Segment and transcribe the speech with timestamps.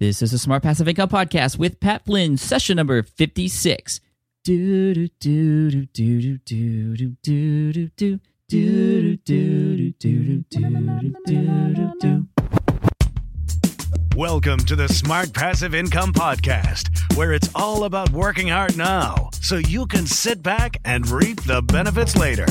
[0.00, 3.98] This is a Smart Passive Income podcast with Pat Flynn, session number 56.
[4.44, 10.44] Do do do do do do do do do do do do do do do
[11.26, 12.28] do do
[14.14, 19.56] Welcome to the Smart Passive Income Podcast, where it's all about working hard now so
[19.56, 22.46] you can sit back and reap the benefits later.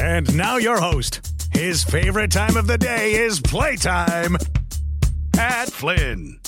[0.00, 1.32] And now, your host.
[1.52, 4.36] His favorite time of the day is playtime.
[5.36, 6.40] Pat Flynn.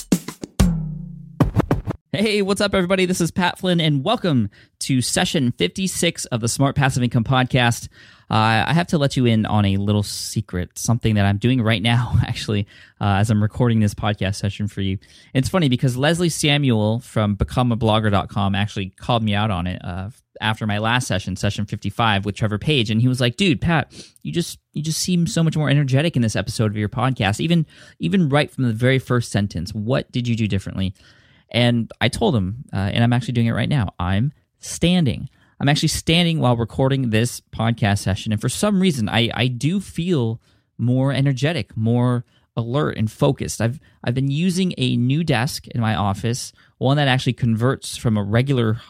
[2.10, 3.04] Hey, what's up, everybody?
[3.04, 7.88] This is Pat Flynn, and welcome to session 56 of the Smart Passive Income Podcast.
[8.30, 11.60] Uh, I have to let you in on a little secret, something that I'm doing
[11.60, 12.66] right now, actually,
[12.98, 14.96] uh, as I'm recording this podcast session for you.
[15.34, 20.08] It's funny because Leslie Samuel from BecomeAblogger.com actually called me out on it uh,
[20.40, 23.92] after my last session, session 55 with Trevor Page, and he was like, "Dude, Pat,
[24.22, 27.40] you just you just seem so much more energetic in this episode of your podcast,
[27.40, 27.66] even
[27.98, 29.72] even right from the very first sentence.
[29.74, 30.94] What did you do differently?"
[31.50, 33.94] And I told him, uh, and I'm actually doing it right now.
[33.98, 35.28] I'm standing.
[35.60, 38.32] I'm actually standing while recording this podcast session.
[38.32, 40.40] And for some reason, I, I do feel
[40.76, 42.24] more energetic, more
[42.56, 43.60] alert and focused.
[43.60, 48.16] I've I've been using a new desk in my office, one that actually converts from
[48.16, 48.80] a regular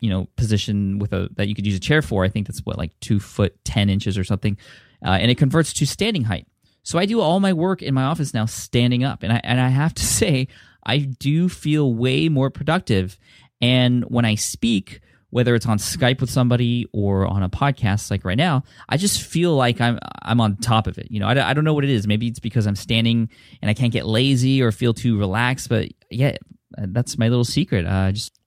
[0.00, 2.24] you know, position with a that you could use a chair for.
[2.24, 4.56] I think that's what like two foot ten inches or something,
[5.04, 6.46] uh, and it converts to standing height.
[6.82, 9.60] So I do all my work in my office now standing up, and I and
[9.60, 10.48] I have to say
[10.84, 13.18] I do feel way more productive.
[13.60, 15.00] And when I speak,
[15.30, 19.20] whether it's on Skype with somebody or on a podcast like right now, I just
[19.20, 21.10] feel like I'm I'm on top of it.
[21.10, 22.06] You know, I, I don't know what it is.
[22.06, 23.28] Maybe it's because I'm standing
[23.60, 25.68] and I can't get lazy or feel too relaxed.
[25.68, 26.36] But yeah,
[26.70, 27.86] that's my little secret.
[27.86, 28.37] Uh, just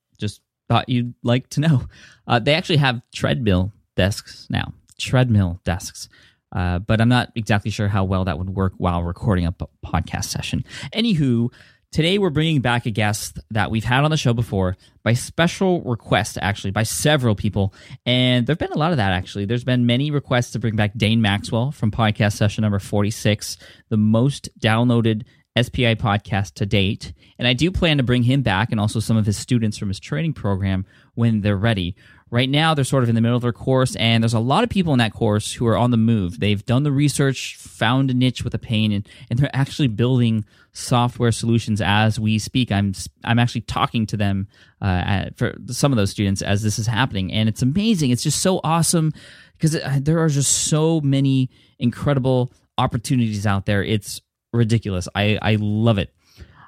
[0.71, 1.83] thought you'd like to know.
[2.27, 4.73] Uh, they actually have treadmill desks now.
[4.97, 6.07] Treadmill desks.
[6.55, 9.51] Uh, but I'm not exactly sure how well that would work while recording a
[9.83, 10.63] podcast session.
[10.93, 11.51] Anywho,
[11.91, 15.81] Today, we're bringing back a guest that we've had on the show before by special
[15.81, 17.73] request, actually, by several people.
[18.05, 19.43] And there have been a lot of that, actually.
[19.43, 23.57] There's been many requests to bring back Dane Maxwell from podcast session number 46,
[23.89, 25.23] the most downloaded
[25.59, 27.13] SPI podcast to date.
[27.37, 29.89] And I do plan to bring him back and also some of his students from
[29.89, 30.85] his training program
[31.15, 31.95] when they're ready.
[32.29, 34.63] Right now, they're sort of in the middle of their course, and there's a lot
[34.63, 36.39] of people in that course who are on the move.
[36.39, 40.45] They've done the research, found a niche with a pain, and, and they're actually building
[40.71, 42.71] software solutions as we speak.
[42.71, 42.93] I'm
[43.25, 44.47] I'm actually talking to them
[44.81, 48.11] uh, at, for some of those students as this is happening, and it's amazing.
[48.11, 49.11] It's just so awesome
[49.57, 53.83] because uh, there are just so many incredible opportunities out there.
[53.83, 54.21] It's
[54.53, 55.07] ridiculous.
[55.15, 56.13] I I love it.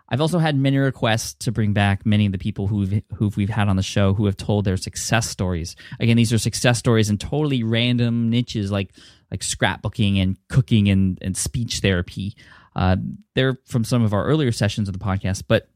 [0.10, 3.50] I've also had many requests to bring back many of the people who've who we've
[3.50, 5.76] had on the show who have told their success stories.
[6.00, 8.94] Again, these are success stories in totally random niches like
[9.32, 12.36] like scrapbooking and cooking and, and speech therapy.
[12.76, 12.98] Uh,
[13.34, 15.68] they're from some of our earlier sessions of the podcast, but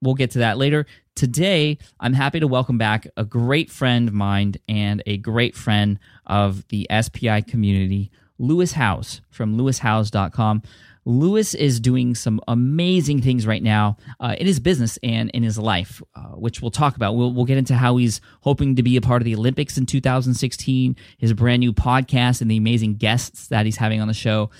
[0.00, 0.86] we'll get to that later.
[1.16, 5.98] Today, I'm happy to welcome back a great friend of mine and a great friend
[6.26, 10.62] of the SPI community, Lewis Howes from lewishowes.com.
[11.04, 15.58] Lewis is doing some amazing things right now uh, in his business and in his
[15.58, 17.16] life, uh, which we'll talk about.
[17.16, 19.86] We'll, we'll get into how he's hoping to be a part of the Olympics in
[19.86, 24.50] 2016, his brand new podcast, and the amazing guests that he's having on the show.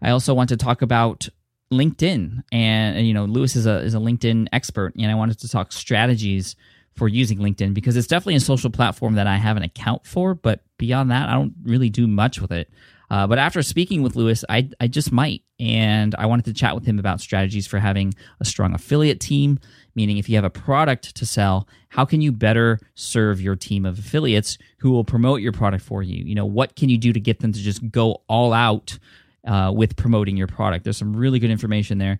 [0.00, 1.28] I also want to talk about
[1.72, 5.48] LinkedIn, and you know, Lewis is a is a LinkedIn expert, and I wanted to
[5.48, 6.56] talk strategies
[6.98, 10.34] for using LinkedIn because it's definitely a social platform that I have an account for,
[10.34, 12.68] but beyond that, I don't really do much with it.
[13.10, 15.42] Uh, but after speaking with Lewis, I, I just might.
[15.58, 19.58] And I wanted to chat with him about strategies for having a strong affiliate team,
[19.94, 23.84] meaning if you have a product to sell, how can you better serve your team
[23.84, 26.22] of affiliates who will promote your product for you?
[26.22, 28.98] You know, what can you do to get them to just go all out
[29.46, 30.84] uh, with promoting your product?
[30.84, 32.18] There's some really good information there.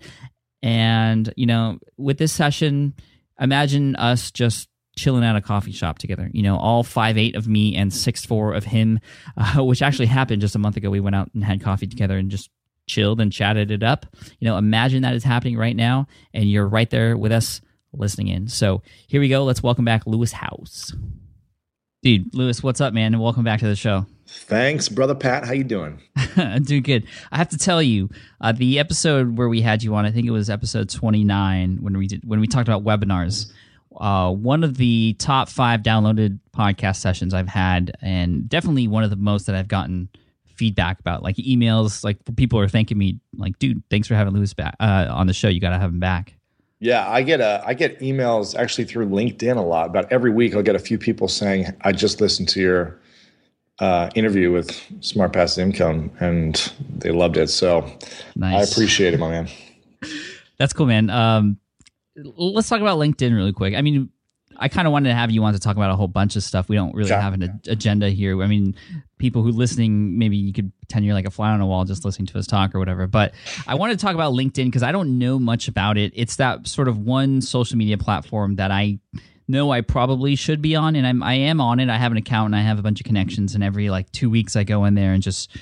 [0.62, 2.94] And, you know, with this session,
[3.38, 4.69] imagine us just
[4.99, 6.29] chilling at a coffee shop together.
[6.33, 9.00] You know, all five eight of me and six four of him,
[9.37, 10.91] uh, which actually happened just a month ago.
[10.91, 12.50] We went out and had coffee together and just
[12.87, 14.06] chilled and chatted it up.
[14.41, 17.61] You know, imagine that is happening right now, and you're right there with us
[17.93, 18.49] listening in.
[18.49, 19.45] So here we go.
[19.45, 20.95] Let's welcome back Lewis Howes.
[22.03, 23.15] Dude, Lewis, what's up, man?
[23.15, 24.06] And welcome back to the show.
[24.27, 25.47] Thanks, brother Pat.
[25.47, 26.01] How you doing?
[26.62, 27.06] doing good.
[27.33, 28.11] I have to tell you,
[28.41, 31.79] uh, the episode where we had you on, I think it was episode twenty nine
[31.81, 33.51] when we did when we talked about webinars
[33.99, 39.11] uh, one of the top five downloaded podcast sessions I've had, and definitely one of
[39.11, 40.09] the most that I've gotten
[40.47, 42.05] feedback about, like emails.
[42.05, 45.33] Like people are thanking me, like, "Dude, thanks for having Lewis back uh, on the
[45.33, 45.49] show.
[45.49, 46.35] You got to have him back."
[46.81, 49.87] Yeah, I get a I get emails actually through LinkedIn a lot.
[49.87, 53.01] About every week, I'll get a few people saying, "I just listened to your
[53.79, 57.91] uh, interview with Smart Passive Income, and they loved it." So
[58.37, 58.69] nice.
[58.69, 59.49] I appreciate it, my man.
[60.59, 61.09] That's cool, man.
[61.11, 61.59] Um,
[62.25, 63.75] let's talk about LinkedIn really quick.
[63.75, 64.11] I mean,
[64.61, 66.43] I kind of wanted to have you on to talk about a whole bunch of
[66.43, 66.69] stuff.
[66.69, 68.43] We don't really have an agenda here.
[68.43, 68.75] I mean,
[69.19, 72.05] people who listening, maybe you could pretend you're like a fly on a wall just
[72.05, 73.06] listening to us talk or whatever.
[73.06, 73.35] But
[73.67, 76.12] I wanted to talk about LinkedIn because I don't know much about it.
[76.17, 78.99] It's that sort of one social media platform that I
[79.47, 81.88] know I probably should be on, and I'm I am on it.
[81.88, 84.29] I have an account and I have a bunch of connections, and every like two
[84.29, 85.56] weeks I go in there and just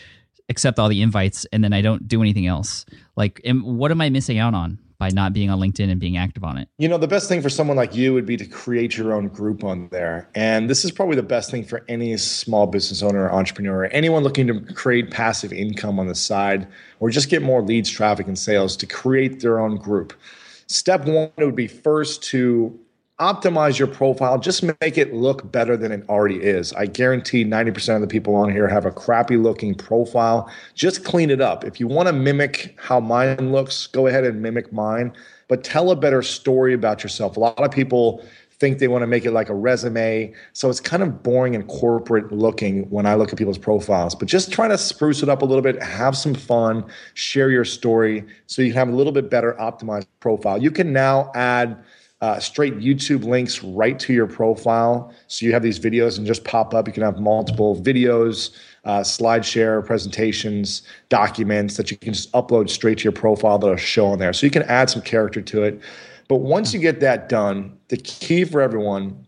[0.48, 2.86] accept all the invites, and then I don't do anything else.
[3.14, 4.78] Like, am, what am I missing out on?
[4.98, 6.68] By not being on LinkedIn and being active on it?
[6.78, 9.28] You know, the best thing for someone like you would be to create your own
[9.28, 10.28] group on there.
[10.34, 13.86] And this is probably the best thing for any small business owner or entrepreneur, or
[13.86, 16.66] anyone looking to create passive income on the side
[17.00, 20.12] or just get more leads, traffic, and sales to create their own group.
[20.68, 22.78] Step one would be first to
[23.18, 26.72] optimize your profile, just make it look better than it already is.
[26.74, 30.50] I guarantee 90% of the people on here have a crappy looking profile.
[30.74, 31.64] Just clean it up.
[31.64, 35.14] If you want to mimic how mine looks, go ahead and mimic mine,
[35.48, 37.36] but tell a better story about yourself.
[37.36, 38.22] A lot of people
[38.58, 40.32] think they want to make it like a resume.
[40.52, 44.14] So it's kind of boring and corporate looking when I look at people's profiles.
[44.14, 46.84] But just try to spruce it up a little bit, have some fun,
[47.14, 50.62] share your story so you can have a little bit better optimized profile.
[50.62, 51.76] You can now add
[52.20, 55.12] uh, straight YouTube links right to your profile.
[55.26, 56.86] So you have these videos and just pop up.
[56.86, 62.70] You can have multiple videos, uh, slide share, presentations, documents that you can just upload
[62.70, 64.32] straight to your profile that'll show on there.
[64.32, 65.80] So you can add some character to it.
[66.28, 69.26] But once you get that done, the key for everyone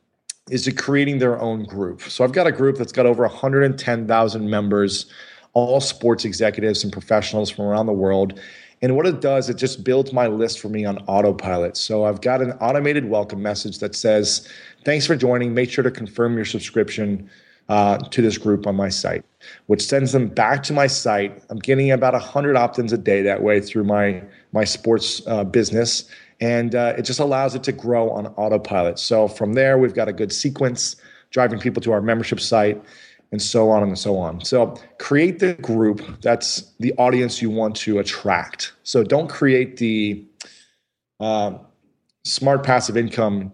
[0.50, 2.00] is to creating their own group.
[2.02, 5.06] So I've got a group that's got over 110,000 members,
[5.52, 8.40] all sports executives and professionals from around the world.
[8.80, 11.76] And what it does, it just builds my list for me on autopilot.
[11.76, 14.48] So I've got an automated welcome message that says,
[14.84, 15.54] Thanks for joining.
[15.54, 17.28] Make sure to confirm your subscription
[17.69, 19.25] uh, to this group on my site,
[19.66, 21.42] which sends them back to my site.
[21.50, 24.22] I'm getting about 100 opt ins a day that way through my,
[24.52, 26.08] my sports uh, business.
[26.40, 28.98] And uh, it just allows it to grow on autopilot.
[28.98, 30.97] So from there, we've got a good sequence
[31.30, 32.80] driving people to our membership site
[33.32, 34.42] and so on and so on.
[34.44, 38.73] So create the group that's the audience you want to attract.
[38.82, 40.25] So don't create the
[41.20, 41.58] uh,
[42.25, 43.52] smart passive income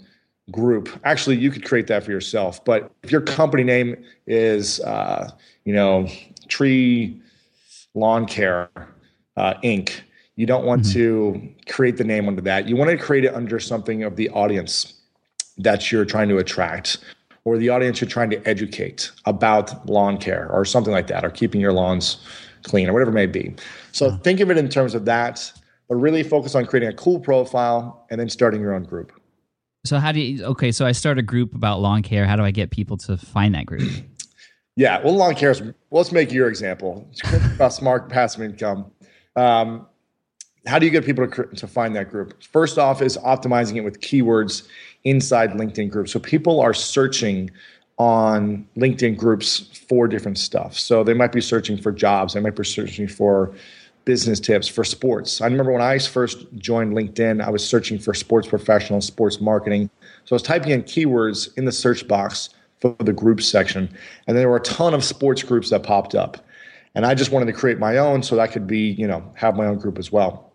[0.50, 0.88] group.
[1.04, 2.64] Actually, you could create that for yourself.
[2.64, 5.30] But if your company name is, uh,
[5.64, 6.08] you know,
[6.48, 7.20] Tree
[7.94, 8.70] Lawn Care
[9.36, 9.92] uh, Inc.,
[10.36, 10.92] you don't want mm-hmm.
[10.92, 12.68] to create the name under that.
[12.68, 14.94] You want to create it under something of the audience
[15.58, 16.98] that you're trying to attract
[17.44, 21.30] or the audience you're trying to educate about lawn care or something like that, or
[21.30, 22.18] keeping your lawns
[22.62, 23.54] clean or whatever it may be.
[23.92, 24.16] So yeah.
[24.18, 25.52] think of it in terms of that,
[25.88, 29.12] but really focus on creating a cool profile and then starting your own group.
[29.84, 32.26] So how do you okay, so I start a group about lawn care.
[32.26, 33.82] How do I get people to find that group?
[34.76, 37.06] yeah, well lawn care is well, let's make your example.
[37.12, 38.90] It's about smart passive income.
[39.36, 39.86] Um,
[40.66, 42.42] how do you get people to, to find that group?
[42.42, 44.66] First off, is optimizing it with keywords
[45.04, 46.12] inside LinkedIn groups.
[46.12, 47.50] So people are searching
[47.98, 50.76] on LinkedIn groups for different stuff.
[50.78, 53.54] So they might be searching for jobs, they might be searching for
[54.04, 55.40] business tips for sports.
[55.40, 59.88] I remember when I first joined LinkedIn, I was searching for sports professionals, sports marketing.
[60.24, 63.88] So I was typing in keywords in the search box for the groups section,
[64.26, 66.44] and there were a ton of sports groups that popped up.
[66.94, 69.24] And I just wanted to create my own so that I could be, you know,
[69.34, 70.52] have my own group as well.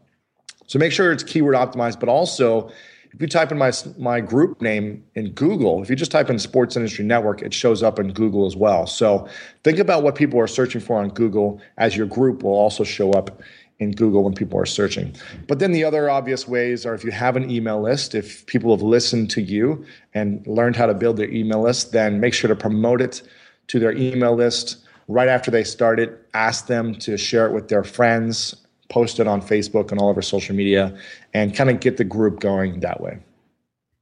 [0.68, 2.72] So make sure it's keyword optimized, but also
[3.12, 6.40] if you type in my my group name in Google, if you just type in
[6.40, 8.86] Sports Industry Network, it shows up in Google as well.
[8.86, 9.28] So
[9.64, 13.12] think about what people are searching for on Google, as your group will also show
[13.12, 13.42] up
[13.80, 15.16] in Google when people are searching.
[15.48, 18.76] But then the other obvious ways are if you have an email list, if people
[18.76, 22.50] have listened to you and learned how to build their email list, then make sure
[22.50, 23.22] to promote it
[23.68, 26.28] to their email list right after they start it.
[26.34, 28.56] Ask them to share it with their friends,
[28.90, 30.98] post it on Facebook and all of our social media,
[31.34, 33.20] and kind of get the group going that way.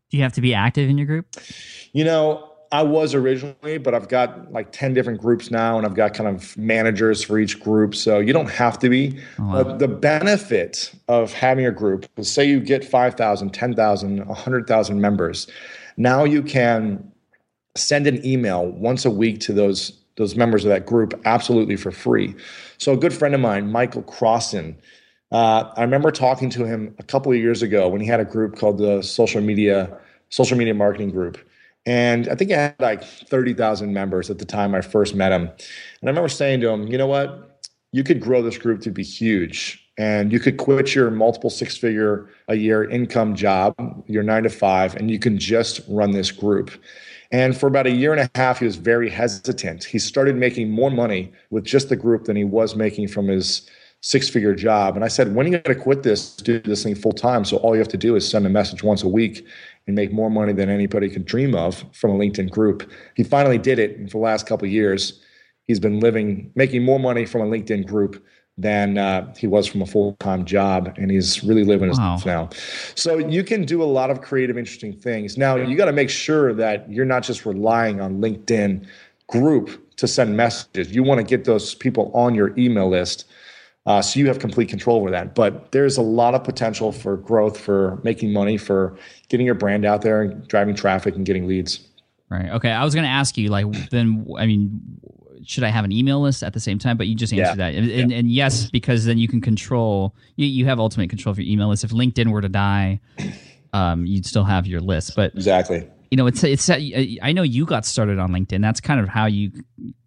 [0.10, 1.27] Do you have to be active in your group?
[1.91, 5.96] You know, I was originally, but I've got like 10 different groups now, and I've
[5.96, 7.96] got kind of managers for each group.
[7.96, 9.20] So you don't have to be.
[9.39, 9.63] Oh, wow.
[9.63, 15.48] But the benefit of having a group say you get 5,000, 10,000, 100,000 members.
[15.98, 17.12] Now you can
[17.75, 21.91] send an email once a week to those those members of that group absolutely for
[21.91, 22.36] free.
[22.77, 24.75] So a good friend of mine, Michael Crossan,
[25.31, 28.25] uh, I remember talking to him a couple of years ago when he had a
[28.25, 29.97] group called the Social Media
[30.29, 31.38] Social Media Marketing Group.
[31.86, 35.43] And I think I had like 30,000 members at the time I first met him.
[35.43, 37.62] And I remember saying to him, you know what?
[37.93, 41.75] You could grow this group to be huge and you could quit your multiple six
[41.77, 43.74] figure a year income job,
[44.07, 46.71] your nine to five, and you can just run this group.
[47.31, 49.84] And for about a year and a half, he was very hesitant.
[49.84, 53.69] He started making more money with just the group than he was making from his
[54.01, 54.96] six figure job.
[54.96, 57.43] And I said, when are you going to quit this, do this thing full time?
[57.43, 59.46] So all you have to do is send a message once a week
[59.88, 62.89] and make more money than anybody could dream of from a LinkedIn group.
[63.15, 63.98] He finally did it.
[63.98, 65.22] And for the last couple years,
[65.65, 68.24] he's been living, making more money from a LinkedIn group
[68.57, 72.15] than uh, he was from a full time job, and he's really living his wow.
[72.15, 72.49] life now.
[72.95, 75.37] So you can do a lot of creative, interesting things.
[75.37, 78.87] Now you got to make sure that you're not just relying on LinkedIn
[79.27, 80.95] group to send messages.
[80.95, 83.25] You want to get those people on your email list.
[83.85, 85.33] Uh, so you have complete control over that.
[85.33, 88.97] But there's a lot of potential for growth, for making money, for
[89.29, 91.87] getting your brand out there and driving traffic and getting leads.
[92.29, 92.49] Right.
[92.49, 92.71] Okay.
[92.71, 94.81] I was going to ask you, like, then, I mean,
[95.46, 96.98] should I have an email list at the same time?
[96.98, 97.72] But you just answered yeah.
[97.72, 100.15] that, and, and, and, yes, because then you can control.
[100.36, 101.84] You, you have ultimate control of your email list.
[101.84, 103.00] If LinkedIn were to die,
[103.74, 105.15] um, you'd still have your list.
[105.15, 106.70] But exactly, you know, it's it's.
[106.70, 108.62] I know you got started on LinkedIn.
[108.62, 109.51] That's kind of how you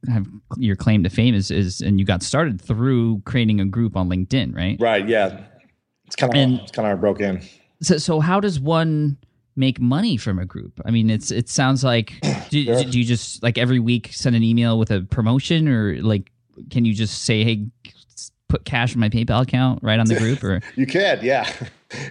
[0.09, 3.97] have your claim to fame is is, and you got started through creating a group
[3.97, 4.77] on LinkedIn, right?
[4.81, 5.09] Right.
[5.09, 5.45] Yeah.
[6.07, 7.41] It's kind of and, it's kind of broke in.
[7.83, 9.19] So so how does one
[9.57, 10.81] make money from a group?
[10.85, 12.15] I mean, it's it sounds like
[12.51, 12.85] do, sure.
[12.85, 16.31] do, you just like every week send an email with a promotion, or like
[16.71, 17.67] can you just say, hey,
[18.49, 20.45] put cash in my PayPal account right on the group?
[20.45, 21.51] Or you can, yeah.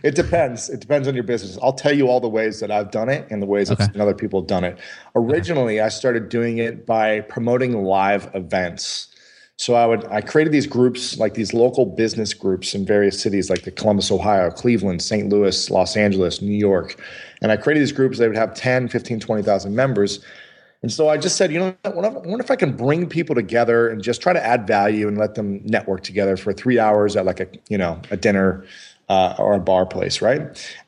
[0.04, 0.70] It depends.
[0.70, 1.58] It depends on your business.
[1.64, 3.86] I'll tell you all the ways that I've done it and the ways okay.
[3.86, 4.78] that other people have done it.
[5.16, 5.86] Originally, okay.
[5.86, 9.08] I started doing it by promoting live events.
[9.56, 13.50] So I would I created these groups like these local business groups in various cities
[13.50, 15.30] like the Columbus, Ohio, Cleveland, St.
[15.30, 16.98] Louis, Los Angeles, New York.
[17.42, 20.20] And I created these groups they would have 10, 15, 20,000 members.
[20.82, 23.90] And so I just said, you know, I wonder if I can bring people together
[23.90, 27.26] and just try to add value and let them network together for 3 hours at
[27.26, 28.66] like a, you know, a dinner
[29.10, 30.42] uh, or a bar place, right?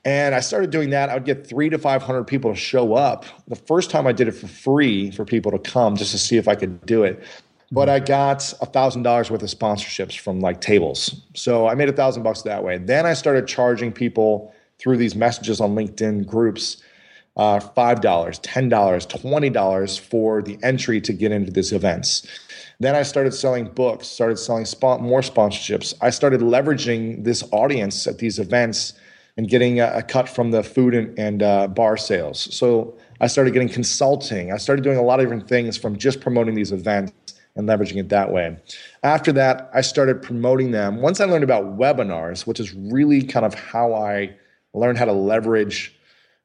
[0.06, 1.10] And I started doing that.
[1.10, 3.26] I would get three to 500 people to show up.
[3.48, 6.38] The first time I did it for free for people to come just to see
[6.38, 7.24] if I could do it
[7.72, 11.22] but I got a thousand dollars worth of sponsorships from like tables.
[11.34, 12.78] So I made a thousand bucks that way.
[12.78, 16.82] Then I started charging people through these messages on LinkedIn groups
[17.38, 22.28] uh, $5, $10, $20 for the entry to get into these events.
[22.80, 24.66] Then I started selling books, started selling
[25.02, 25.94] more sponsorships.
[26.02, 28.94] I started leveraging this audience at these events
[29.38, 32.54] and getting a, a cut from the food and, and uh, bar sales.
[32.54, 34.52] So I started getting consulting.
[34.52, 37.14] I started doing a lot of different things from just promoting these events
[37.56, 38.58] and leveraging it that way.
[39.04, 41.02] After that, I started promoting them.
[41.02, 44.36] Once I learned about webinars, which is really kind of how I
[44.74, 45.96] learned how to leverage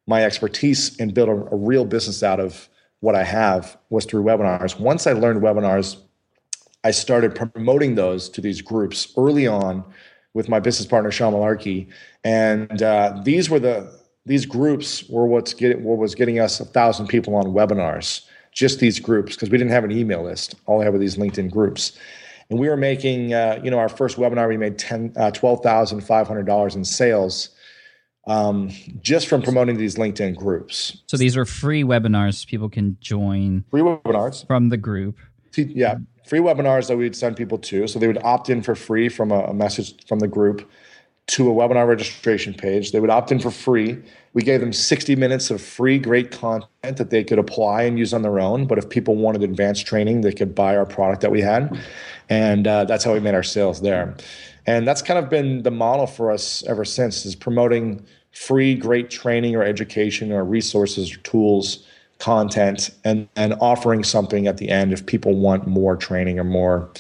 [0.07, 2.69] my expertise and build a, a real business out of
[3.01, 4.79] what I have, was through webinars.
[4.79, 5.97] Once I learned webinars,
[6.85, 9.85] I started promoting those to these groups early on
[10.35, 11.89] with my business partner Sean Malarkey,
[12.25, 13.93] and uh, these were the
[14.25, 18.99] these groups were what's what was getting us a thousand people on webinars just these
[18.99, 20.55] groups because we didn't have an email list.
[20.65, 21.93] All I had were these LinkedIn groups.
[22.49, 26.75] And we were making, uh, you know, our first webinar, we made 10, uh, $12,500
[26.75, 27.51] in sales
[28.27, 31.03] um, just from promoting these LinkedIn groups.
[31.07, 33.65] So these are free webinars people can join.
[33.71, 34.47] Free webinars.
[34.47, 35.17] From the group.
[35.57, 37.87] Yeah, free webinars that we'd send people to.
[37.87, 40.69] So they would opt in for free from a, a message from the group
[41.29, 42.93] to a webinar registration page.
[42.93, 43.99] They would opt in for free.
[44.33, 48.15] We gave them 60 minutes of free, great content that they could apply and use
[48.15, 48.67] on their own.
[48.67, 51.81] But if people wanted advanced training, they could buy our product that we had.
[52.29, 54.15] And uh, that's how we made our sales there.
[54.67, 59.11] And that's kind of been the model for us ever since is promoting free, great
[59.11, 61.87] training or education or resources or tools,
[62.19, 66.91] content, and, and offering something at the end if people want more training or more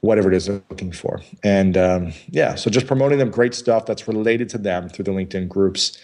[0.00, 1.20] whatever it is they're looking for.
[1.42, 5.12] And um, yeah, so just promoting them great stuff that's related to them through the
[5.12, 5.96] LinkedIn groups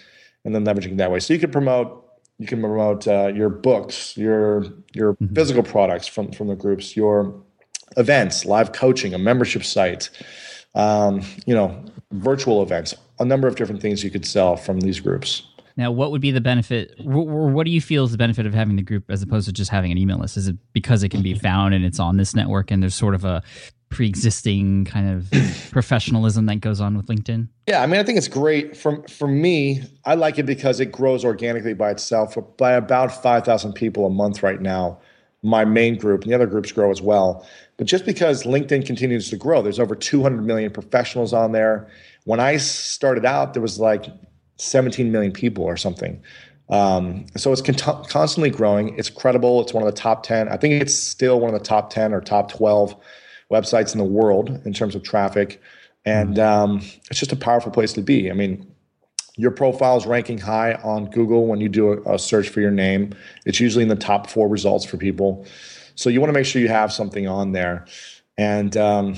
[0.44, 1.20] and then leveraging that way.
[1.20, 2.04] So you can promote
[2.38, 4.64] you can promote uh, your books, your
[4.94, 5.34] your mm-hmm.
[5.34, 7.34] physical products from from the groups, your
[7.96, 10.10] events, live coaching, a membership site,
[10.74, 15.00] um, you know, virtual events, a number of different things you could sell from these
[15.00, 15.42] groups.
[15.76, 18.52] Now, what would be the benefit, or what do you feel is the benefit of
[18.52, 20.36] having the group as opposed to just having an email list?
[20.36, 23.14] Is it because it can be found and it's on this network and there's sort
[23.14, 23.44] of a
[23.88, 25.30] pre-existing kind of
[25.70, 27.46] professionalism that goes on with LinkedIn?
[27.68, 28.76] Yeah, I mean, I think it's great.
[28.76, 33.44] For for me, I like it because it grows organically by itself by about five
[33.44, 34.98] thousand people a month right now.
[35.42, 37.46] My main group and the other groups grow as well.
[37.76, 41.88] But just because LinkedIn continues to grow, there's over 200 million professionals on there.
[42.24, 44.06] When I started out, there was like
[44.56, 46.20] 17 million people or something.
[46.70, 48.98] Um, so it's con- constantly growing.
[48.98, 49.60] It's credible.
[49.60, 50.48] It's one of the top 10.
[50.48, 52.94] I think it's still one of the top 10 or top 12
[53.50, 55.62] websites in the world in terms of traffic.
[56.04, 56.78] And um,
[57.10, 58.30] it's just a powerful place to be.
[58.30, 58.66] I mean,
[59.38, 62.72] your profile is ranking high on Google when you do a, a, search for your
[62.72, 63.14] name.
[63.46, 65.46] It's usually in the top four results for people.
[65.94, 67.86] So you want to make sure you have something on there.
[68.36, 69.14] And um,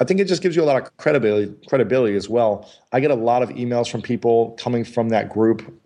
[0.00, 2.70] I think it just gives you a lot of credibility, credibility as well.
[2.92, 5.78] I get a lot of emails from people coming from that group.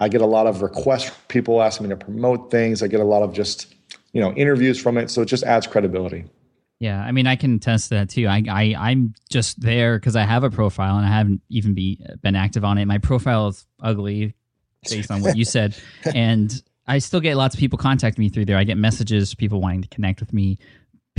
[0.00, 2.82] I get a lot of requests from people asking me to promote things.
[2.82, 3.72] I get a lot of just,
[4.12, 5.08] you know, interviews from it.
[5.08, 6.24] So it just adds credibility.
[6.80, 8.26] Yeah, I mean, I can attest to that too.
[8.26, 12.02] I, I I'm just there because I have a profile and I haven't even be
[12.22, 12.86] been active on it.
[12.86, 14.34] My profile is ugly,
[14.88, 15.76] based on what you said,
[16.14, 16.50] and
[16.86, 18.56] I still get lots of people contacting me through there.
[18.56, 20.58] I get messages, people wanting to connect with me,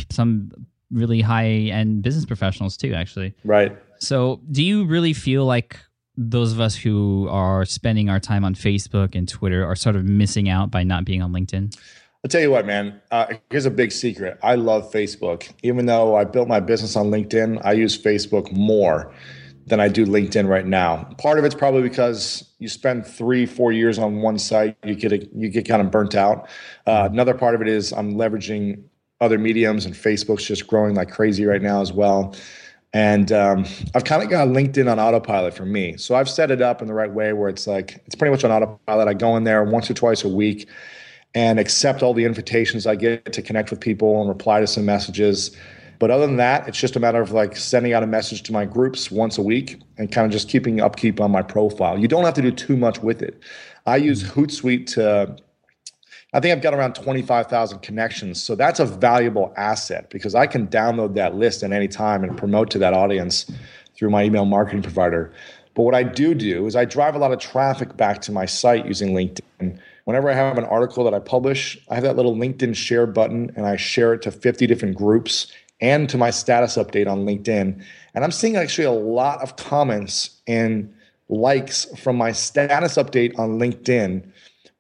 [0.10, 0.52] some
[0.92, 3.36] really high end business professionals too, actually.
[3.44, 3.78] Right.
[4.00, 5.80] So, do you really feel like
[6.18, 10.06] those of us who are spending our time on Facebook and Twitter are sort of
[10.06, 11.78] missing out by not being on LinkedIn?
[12.24, 13.02] I'll tell you what, man.
[13.10, 14.38] Uh, here's a big secret.
[14.44, 15.52] I love Facebook.
[15.64, 19.12] Even though I built my business on LinkedIn, I use Facebook more
[19.66, 21.10] than I do LinkedIn right now.
[21.18, 25.12] Part of it's probably because you spend three, four years on one site, you get
[25.12, 26.48] a, you get kind of burnt out.
[26.86, 28.84] Uh, another part of it is I'm leveraging
[29.20, 32.36] other mediums, and Facebook's just growing like crazy right now as well.
[32.94, 35.98] And um, I've kind of got LinkedIn on autopilot for me.
[35.98, 38.44] So I've set it up in the right way where it's like it's pretty much
[38.44, 39.08] on autopilot.
[39.08, 40.68] I go in there once or twice a week
[41.34, 44.86] and accept all the invitations I get to connect with people and reply to some
[44.86, 45.56] messages.
[46.00, 48.52] But other than that, it's just a matter of like sending out a message to
[48.52, 51.98] my groups once a week and kind of just keeping upkeep on my profile.
[51.98, 53.42] You don't have to do too much with it.
[53.86, 54.06] I hmm.
[54.06, 55.38] use Hootsuite to,
[56.34, 58.42] I think I've got around 25,000 connections.
[58.42, 62.38] So that's a valuable asset because I can download that list at any time and
[62.38, 63.50] promote to that audience
[63.96, 65.32] through my email marketing provider.
[65.76, 68.46] But what I do do is I drive a lot of traffic back to my
[68.46, 69.80] site using LinkedIn
[70.12, 73.50] whenever I have an article that I publish, I have that little LinkedIn share button
[73.56, 75.48] and I share it to 50 different groups
[75.80, 77.82] and to my status update on LinkedIn.
[78.14, 80.94] And I'm seeing actually a lot of comments and
[81.30, 84.30] likes from my status update on LinkedIn,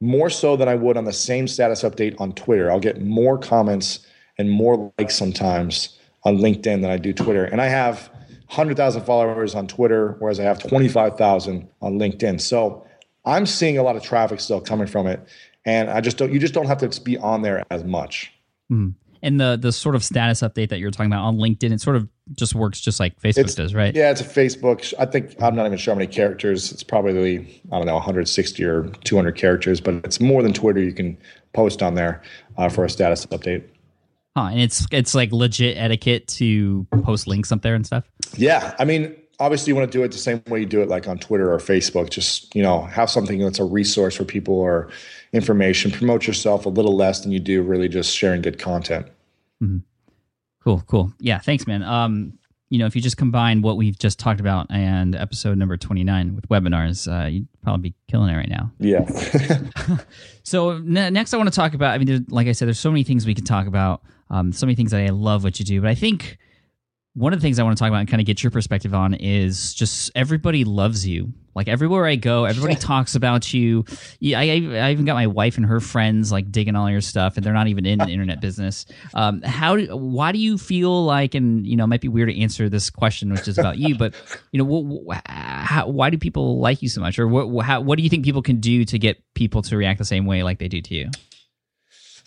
[0.02, 2.70] more so than I would on the same status update on Twitter.
[2.70, 4.06] I'll get more comments
[4.38, 7.46] and more likes sometimes on LinkedIn than I do Twitter.
[7.46, 8.10] And I have
[8.48, 12.41] 100,000 followers on Twitter, whereas I have 25,000 on LinkedIn.
[12.41, 12.86] So
[13.26, 15.22] I'm seeing a lot of traffic still coming from it,
[15.66, 16.32] and I just don't.
[16.32, 18.34] You just don't have to be on there as much.
[18.72, 18.96] Mm.
[19.24, 21.96] And the the sort of status update that you're talking about on LinkedIn, it sort
[21.96, 23.96] of just works just like Facebook it's, does, right?
[23.96, 24.94] Yeah, it's a Facebook.
[24.98, 26.72] I think I'm not even sure how many characters.
[26.72, 30.82] It's probably I don't know 160 or 200 characters, but it's more than Twitter.
[30.82, 31.18] You can
[31.54, 32.24] post on there
[32.58, 33.64] uh, for a status update.
[34.36, 38.10] Huh, and it's it's like legit etiquette to post links up there and stuff.
[38.38, 40.88] Yeah, I mean, obviously you want to do it the same way you do it
[40.88, 42.12] like on Twitter or Facebook.
[42.12, 44.89] Just, you know, have something that's a resource for people or
[45.34, 45.89] information.
[45.89, 49.08] Promote yourself a little less than you do really just sharing good content.
[49.62, 49.80] Mm-hmm.
[50.63, 51.12] Cool, cool.
[51.19, 51.82] Yeah, thanks, man.
[51.82, 52.38] Um,
[52.69, 56.36] you know, if you just combine what we've just talked about and episode number 29
[56.36, 58.71] with webinars, uh, you'd probably be killing it right now.
[58.80, 59.06] Yeah.
[60.43, 62.91] so n- next I want to talk about, I mean, like I said, there's so
[62.91, 64.04] many things we could talk about.
[64.30, 66.38] Um, so many things that I love what you do, but I think
[67.13, 68.93] one of the things I want to talk about and kind of get your perspective
[68.93, 71.34] on is just everybody loves you.
[71.54, 73.84] Like everywhere I go, everybody talks about you.
[74.21, 77.36] Yeah, I, I, even got my wife and her friends like digging all your stuff,
[77.36, 78.86] and they're not even in the internet business.
[79.13, 79.76] Um, how?
[79.76, 81.36] Do, why do you feel like?
[81.36, 83.97] And you know, it might be weird to answer this question, which is about you,
[83.97, 84.15] but
[84.54, 87.65] you know, what, how, why do people like you so much, or what?
[87.65, 90.26] How, what do you think people can do to get people to react the same
[90.26, 91.10] way like they do to you?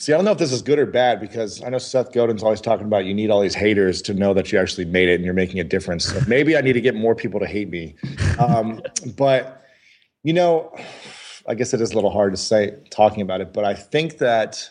[0.05, 2.43] See, I don't know if this is good or bad because I know Seth Godin's
[2.43, 5.15] always talking about you need all these haters to know that you actually made it
[5.15, 6.05] and you're making a difference.
[6.05, 7.95] So maybe I need to get more people to hate me.
[8.39, 8.83] Um,
[9.17, 9.65] but,
[10.23, 10.77] you know,
[11.49, 14.19] I guess it is a little hard to say talking about it, but I think
[14.19, 14.69] that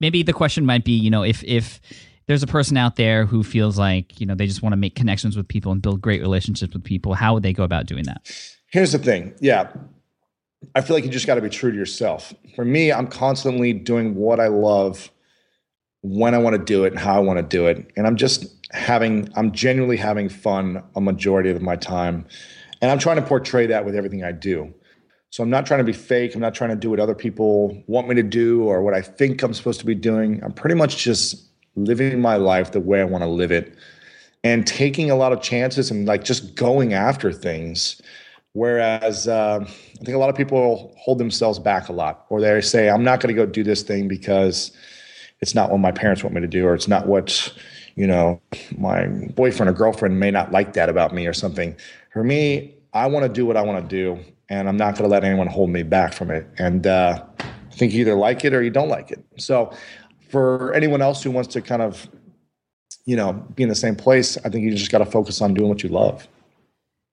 [0.00, 1.80] maybe the question might be, you know, if if
[2.28, 4.94] there's a person out there who feels like, you know, they just want to make
[4.94, 8.04] connections with people and build great relationships with people, how would they go about doing
[8.04, 8.30] that?
[8.70, 9.34] Here's the thing.
[9.40, 9.72] Yeah.
[10.74, 12.32] I feel like you just got to be true to yourself.
[12.54, 15.10] For me, I'm constantly doing what I love
[16.02, 17.90] when I want to do it and how I want to do it.
[17.96, 22.26] And I'm just having, I'm genuinely having fun a majority of my time.
[22.82, 24.72] And I'm trying to portray that with everything I do.
[25.30, 26.34] So I'm not trying to be fake.
[26.34, 29.02] I'm not trying to do what other people want me to do or what I
[29.02, 30.40] think I'm supposed to be doing.
[30.44, 33.76] I'm pretty much just living my life the way I want to live it
[34.44, 38.00] and taking a lot of chances and like just going after things.
[38.54, 42.60] Whereas uh, I think a lot of people hold themselves back a lot, or they
[42.60, 44.70] say, I'm not going to go do this thing because
[45.40, 47.52] it's not what my parents want me to do, or it's not what,
[47.96, 48.40] you know,
[48.78, 51.76] my boyfriend or girlfriend may not like that about me or something.
[52.12, 55.02] For me, I want to do what I want to do, and I'm not going
[55.02, 56.46] to let anyone hold me back from it.
[56.56, 59.24] And uh, I think you either like it or you don't like it.
[59.36, 59.72] So
[60.30, 62.08] for anyone else who wants to kind of,
[63.04, 65.54] you know, be in the same place, I think you just got to focus on
[65.54, 66.28] doing what you love.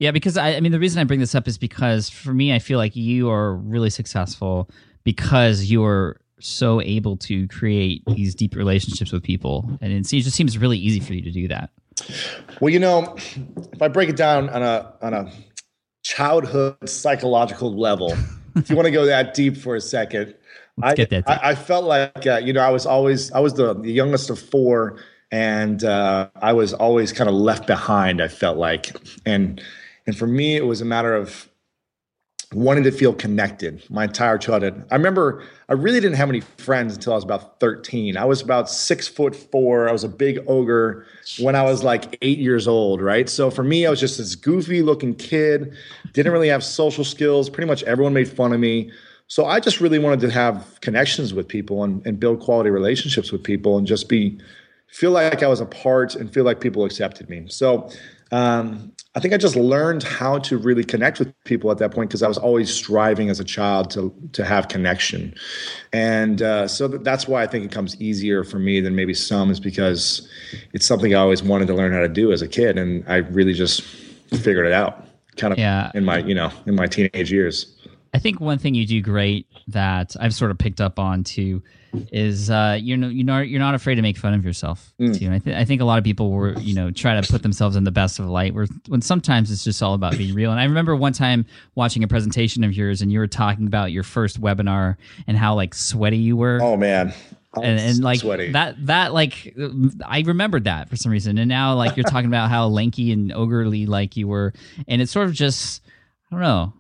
[0.02, 2.56] Yeah, because I, I mean, the reason I bring this up is because for me,
[2.56, 4.68] I feel like you are really successful
[5.04, 10.58] because you're so able to create these deep relationships with people, and it just seems
[10.58, 11.70] really easy for you to do that.
[12.60, 13.16] Well, you know,
[13.74, 15.32] if I break it down on a on a
[16.02, 18.18] childhood psychological level,
[18.56, 20.34] if you want to go that deep for a second,
[20.78, 21.30] Let's I, get that.
[21.30, 24.32] I, I, felt like uh, you know I was always I was the, the youngest
[24.32, 24.98] of four,
[25.32, 28.20] and uh, I was always kind of left behind.
[28.20, 28.96] I felt like,
[29.28, 29.62] and
[30.08, 31.50] and for me it was a matter of
[32.54, 34.86] wanting to feel connected my entire childhood.
[34.92, 38.18] I remember I really didn't have any friends until I was about 13.
[38.18, 39.88] I was about six foot four.
[39.88, 41.06] I was a big ogre
[41.40, 43.30] when I was like eight years old, right?
[43.30, 45.74] So for me, I was just this goofy looking kid,
[46.12, 47.50] didn't really have social skills.
[47.50, 48.92] Pretty much everyone made fun of me.
[49.28, 53.32] So I just really wanted to have connections with people and, and build quality relationships
[53.32, 54.38] with people and just be
[54.88, 57.46] feel like I was a part and feel like people accepted me.
[57.48, 57.90] So
[58.34, 62.10] um, I think I just learned how to really connect with people at that point
[62.10, 65.36] because I was always striving as a child to to have connection,
[65.92, 69.52] and uh, so that's why I think it comes easier for me than maybe some
[69.52, 70.30] is because
[70.74, 73.18] it's something I always wanted to learn how to do as a kid, and I
[73.18, 75.06] really just figured it out
[75.38, 75.92] kind of yeah.
[75.94, 77.76] in my you know in my teenage years.
[78.14, 81.64] I think one thing you do great that I've sort of picked up on too
[82.12, 85.18] is uh, you're no, you're not you're not afraid to make fun of yourself mm.
[85.18, 85.26] too.
[85.26, 87.42] And I, th- I think a lot of people were you know try to put
[87.42, 88.54] themselves in the best of light.
[88.54, 90.52] Where when sometimes it's just all about being real.
[90.52, 91.46] And I remember one time
[91.76, 95.56] watching a presentation of yours, and you were talking about your first webinar and how
[95.56, 96.60] like sweaty you were.
[96.62, 97.14] Oh man.
[97.54, 98.54] And, and like sweaty.
[98.54, 99.54] that that like
[100.06, 103.32] I remembered that for some reason, and now like you're talking about how lanky and
[103.34, 104.54] ogrely like you were,
[104.88, 105.82] and it's sort of just
[106.32, 106.74] I don't know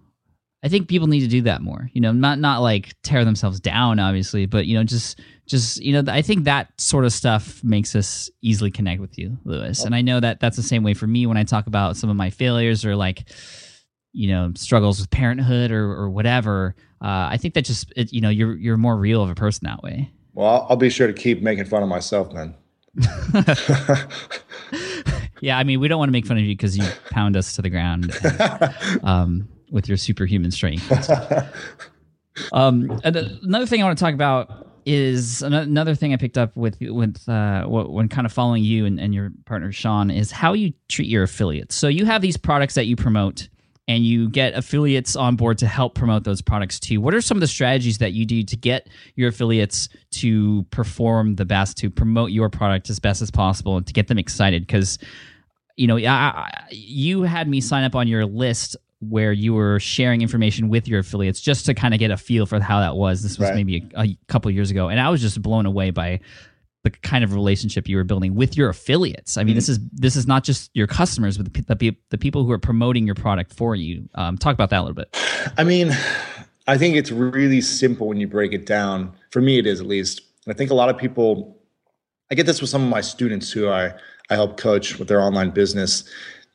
[0.63, 1.89] I think people need to do that more.
[1.93, 5.99] You know, not not like tear themselves down, obviously, but you know, just just you
[5.99, 9.83] know, I think that sort of stuff makes us easily connect with you, Lewis.
[9.83, 12.09] And I know that that's the same way for me when I talk about some
[12.09, 13.27] of my failures or like
[14.13, 16.75] you know struggles with parenthood or or whatever.
[17.01, 19.65] Uh, I think that just it, you know you're you're more real of a person
[19.65, 20.11] that way.
[20.33, 22.55] Well, I'll, I'll be sure to keep making fun of myself then.
[25.41, 27.55] yeah, I mean, we don't want to make fun of you because you pound us
[27.55, 28.15] to the ground.
[28.23, 30.91] And, um, with your superhuman strength.
[32.53, 36.77] um, another thing I want to talk about is another thing I picked up with
[36.81, 40.73] with uh, when kind of following you and, and your partner Sean is how you
[40.89, 41.75] treat your affiliates.
[41.75, 43.47] So you have these products that you promote,
[43.87, 46.99] and you get affiliates on board to help promote those products too.
[46.99, 51.35] What are some of the strategies that you do to get your affiliates to perform
[51.35, 54.65] the best, to promote your product as best as possible, and to get them excited?
[54.65, 54.97] Because
[55.77, 59.79] you know, I, I, you had me sign up on your list where you were
[59.79, 62.95] sharing information with your affiliates just to kind of get a feel for how that
[62.95, 63.23] was.
[63.23, 63.55] This was right.
[63.55, 66.19] maybe a, a couple years ago, and I was just blown away by
[66.83, 69.37] the kind of relationship you were building with your affiliates.
[69.37, 69.57] I mean, mm-hmm.
[69.57, 72.59] this is this is not just your customers, but the, the, the people who are
[72.59, 74.09] promoting your product for you.
[74.15, 75.15] Um, talk about that a little bit.
[75.57, 75.91] I mean,
[76.67, 79.13] I think it's really simple when you break it down.
[79.31, 80.21] For me, it is at least.
[80.47, 81.57] I think a lot of people.
[82.31, 83.93] I get this with some of my students who I
[84.29, 86.05] I help coach with their online business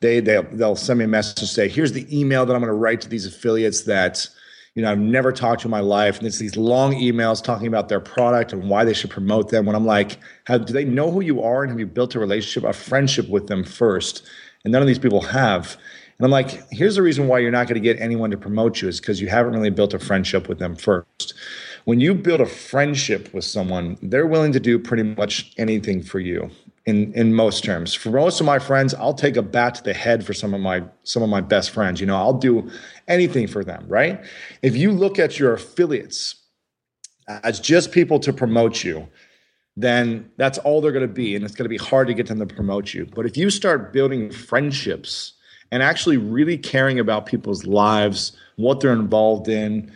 [0.00, 2.78] they they'll, they'll send me a message say here's the email that i'm going to
[2.78, 4.28] write to these affiliates that
[4.74, 6.18] you know i've never talked to in my life.
[6.18, 9.66] And it's these long emails talking about their product and why they should promote them
[9.66, 12.20] when i'm like how, do they know who you are and have you built a
[12.20, 14.26] relationship a friendship with them first?
[14.64, 15.76] And none of these people have.
[16.18, 18.82] And i'm like here's the reason why you're not going to get anyone to promote
[18.82, 21.34] you is because you haven't really built a friendship with them first.
[21.84, 26.18] When you build a friendship with someone, they're willing to do pretty much anything for
[26.18, 26.50] you
[26.86, 27.94] in in most terms.
[27.94, 30.60] For most of my friends, I'll take a bat to the head for some of
[30.60, 32.00] my some of my best friends.
[32.00, 32.70] You know, I'll do
[33.08, 34.24] anything for them, right?
[34.62, 36.36] If you look at your affiliates
[37.28, 39.08] as just people to promote you,
[39.76, 42.28] then that's all they're going to be and it's going to be hard to get
[42.28, 43.04] them to promote you.
[43.04, 45.35] But if you start building friendships
[45.72, 49.90] and actually really caring about people's lives, what they're involved in,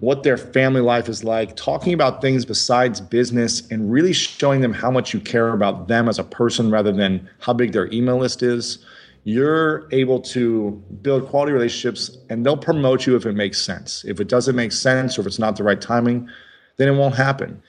[0.00, 4.72] what their family life is like, talking about things besides business, and really showing them
[4.72, 8.18] how much you care about them as a person rather than how big their email
[8.18, 8.84] list is,
[9.24, 14.04] you're able to build quality relationships and they'll promote you if it makes sense.
[14.04, 16.28] If it doesn't make sense or if it's not the right timing,
[16.76, 17.62] then it won't happen.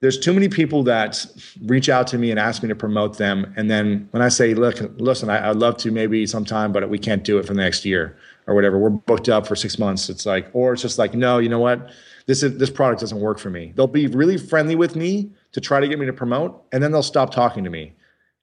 [0.00, 1.26] There's too many people that
[1.64, 3.52] reach out to me and ask me to promote them.
[3.56, 6.98] And then when I say, look, listen, I, would love to maybe sometime, but we
[6.98, 8.78] can't do it for the next year or whatever.
[8.78, 10.08] We're booked up for six months.
[10.08, 11.90] It's like, or it's just like, no, you know what?
[12.26, 13.72] This is this product doesn't work for me.
[13.74, 16.92] They'll be really friendly with me to try to get me to promote, and then
[16.92, 17.94] they'll stop talking to me.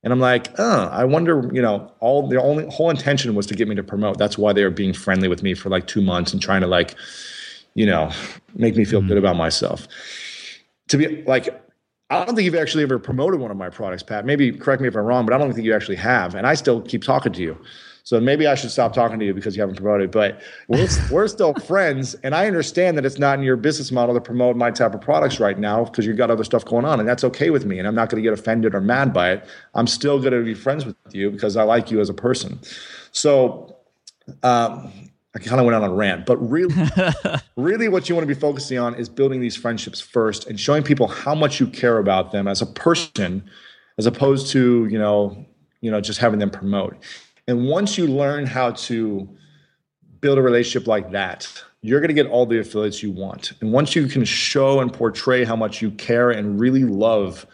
[0.04, 3.56] And I'm like, oh, I wonder, you know, all their only whole intention was to
[3.56, 4.18] get me to promote.
[4.18, 6.68] That's why they were being friendly with me for like two months and trying to
[6.68, 6.96] like,
[7.74, 8.12] you know,
[8.54, 9.10] make me feel mm-hmm.
[9.10, 9.88] good about myself.
[10.90, 11.62] To be like,
[12.10, 14.26] I don't think you've actually ever promoted one of my products, Pat.
[14.26, 16.36] Maybe correct me if I'm wrong, but I don't think you actually have.
[16.36, 17.58] And I still keep talking to you.
[18.04, 20.12] So maybe I should stop talking to you because you haven't promoted.
[20.12, 24.14] But we're, we're still friends, and I understand that it's not in your business model
[24.14, 27.00] to promote my type of products right now because you've got other stuff going on,
[27.00, 27.80] and that's okay with me.
[27.80, 29.46] And I'm not going to get offended or mad by it.
[29.74, 32.60] I'm still going to be friends with you because I like you as a person.
[33.12, 33.72] So.
[34.42, 34.92] Um,
[35.36, 36.74] I kind of went out on a rant, but really,
[37.58, 40.82] really, what you want to be focusing on is building these friendships first and showing
[40.82, 43.44] people how much you care about them as a person,
[43.98, 45.46] as opposed to you know,
[45.82, 46.96] you know, just having them promote.
[47.48, 49.28] And once you learn how to
[50.22, 53.52] build a relationship like that, you're going to get all the affiliates you want.
[53.62, 57.46] And once you can show and portray how much you care and really love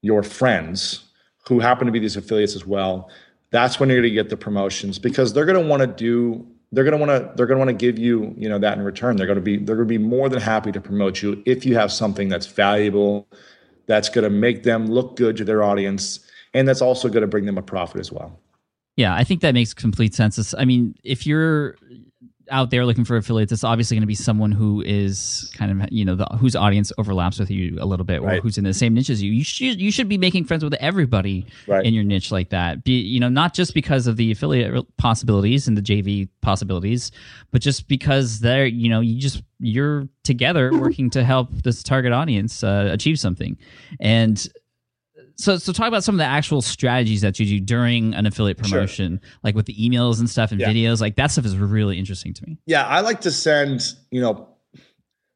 [0.00, 1.04] your friends
[1.48, 3.10] who happen to be these affiliates as well,
[3.50, 6.46] that's when you're going to get the promotions because they're going to want to do
[6.76, 8.76] they're going to want to they're going to want to give you you know that
[8.76, 11.22] in return they're going to be they're going to be more than happy to promote
[11.22, 13.26] you if you have something that's valuable
[13.86, 16.20] that's going to make them look good to their audience
[16.52, 18.38] and that's also going to bring them a profit as well
[18.96, 20.54] yeah, I think that makes complete sense.
[20.56, 21.76] I mean, if you're
[22.50, 25.88] out there looking for affiliates, it's obviously going to be someone who is kind of
[25.92, 28.42] you know the, whose audience overlaps with you a little bit, or right.
[28.42, 29.32] who's in the same niche as you.
[29.32, 31.84] You should you should be making friends with everybody right.
[31.84, 32.84] in your niche like that.
[32.84, 37.12] Be you know not just because of the affiliate possibilities and the JV possibilities,
[37.50, 42.12] but just because they're you know you just you're together working to help this target
[42.12, 43.56] audience uh, achieve something,
[44.00, 44.48] and
[45.36, 48.58] so so talk about some of the actual strategies that you do during an affiliate
[48.58, 49.30] promotion sure.
[49.42, 50.68] like with the emails and stuff and yeah.
[50.68, 54.20] videos like that stuff is really interesting to me yeah i like to send you
[54.20, 54.48] know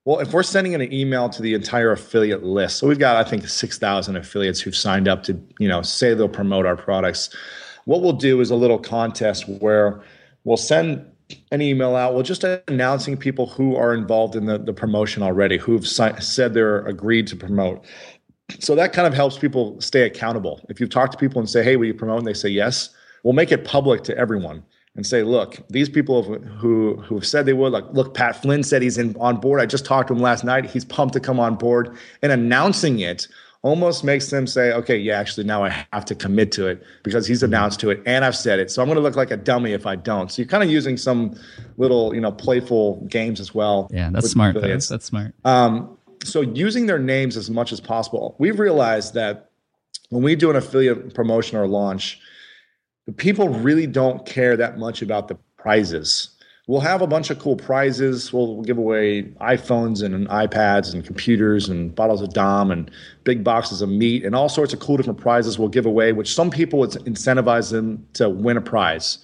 [0.05, 3.29] well if we're sending an email to the entire affiliate list so we've got i
[3.29, 7.35] think 6000 affiliates who've signed up to you know say they'll promote our products
[7.85, 10.03] what we'll do is a little contest where
[10.45, 11.07] we'll send
[11.53, 15.59] an email out well just announcing people who are involved in the, the promotion already
[15.59, 17.85] who've si- said they're agreed to promote
[18.59, 20.61] so that kind of helps people stay accountable.
[20.69, 22.91] If you talk to people and say, "Hey, will you promote?" and they say yes,
[23.23, 24.63] we'll make it public to everyone
[24.97, 28.63] and say, "Look, these people who who have said they would, like, look, Pat Flynn
[28.63, 29.61] said he's in on board.
[29.61, 30.67] I just talked to him last night.
[30.67, 33.29] He's pumped to come on board." And announcing it
[33.63, 37.27] almost makes them say, "Okay, yeah, actually, now I have to commit to it because
[37.27, 38.71] he's announced to it and I've said it.
[38.71, 40.71] So I'm going to look like a dummy if I don't." So you're kind of
[40.71, 41.39] using some
[41.77, 43.89] little, you know, playful games as well.
[43.93, 44.61] Yeah, that's smart.
[44.61, 45.35] That's, that's smart.
[45.45, 48.37] Um, so using their names as much as possible.
[48.39, 49.51] We've realized that
[50.11, 52.21] when we do an affiliate promotion or launch,
[53.07, 56.37] the people really don't care that much about the prizes.
[56.67, 58.33] We'll have a bunch of cool prizes.
[58.33, 62.91] We'll, we'll give away iPhones and iPads and computers and bottles of Dom and
[63.25, 66.33] big boxes of meat and all sorts of cool different prizes we'll give away, which
[66.33, 69.19] some people would incentivize them to win a prize.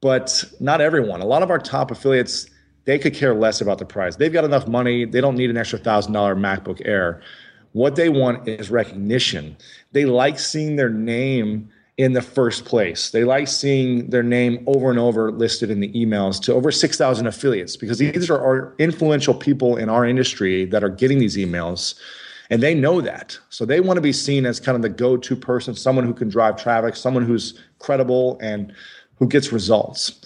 [0.00, 1.20] But not everyone.
[1.20, 2.46] A lot of our top affiliates
[2.90, 4.16] they could care less about the price.
[4.16, 5.04] They've got enough money.
[5.04, 7.22] They don't need an extra thousand dollar MacBook Air.
[7.70, 9.56] What they want is recognition.
[9.92, 13.10] They like seeing their name in the first place.
[13.10, 17.28] They like seeing their name over and over listed in the emails to over 6,000
[17.28, 21.94] affiliates because these are our influential people in our industry that are getting these emails
[22.50, 23.38] and they know that.
[23.50, 26.12] So they want to be seen as kind of the go to person, someone who
[26.12, 28.74] can drive traffic, someone who's credible and
[29.20, 30.19] who gets results.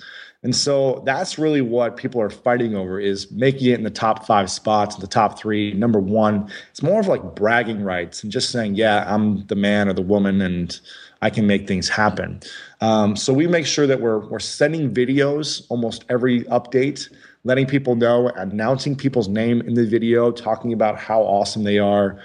[0.45, 4.27] And so that's really what people are fighting over is making it in the top
[4.27, 6.49] five spots, the top three, number one.
[6.71, 10.03] It's more of like bragging rights and just saying, yeah, I'm the man or the
[10.03, 10.79] woman and
[11.23, 12.41] I can make things happen.
[12.81, 17.09] Um, so we make sure that we're, we're sending videos almost every update
[17.45, 22.19] letting people know, announcing people's name in the video, talking about how awesome they are,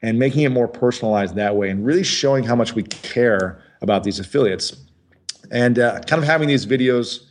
[0.00, 4.02] and making it more personalized that way, and really showing how much we care about
[4.02, 4.74] these affiliates.
[5.50, 7.24] And uh, kind of having these videos,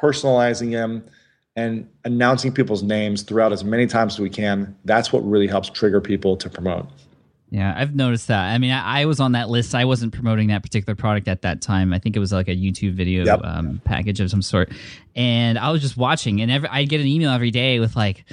[0.00, 1.04] personalizing them,
[1.56, 4.76] and announcing people's names throughout as many times as we can.
[4.84, 6.86] That's what really helps trigger people to promote.
[7.50, 8.52] Yeah, I've noticed that.
[8.52, 9.74] I mean, I, I, was on that list.
[9.74, 11.94] I wasn't promoting that particular product at that time.
[11.94, 13.40] I think it was like a YouTube video yep.
[13.42, 14.70] um, package of some sort,
[15.16, 16.42] and I was just watching.
[16.42, 18.26] And every, I'd get an email every day with like,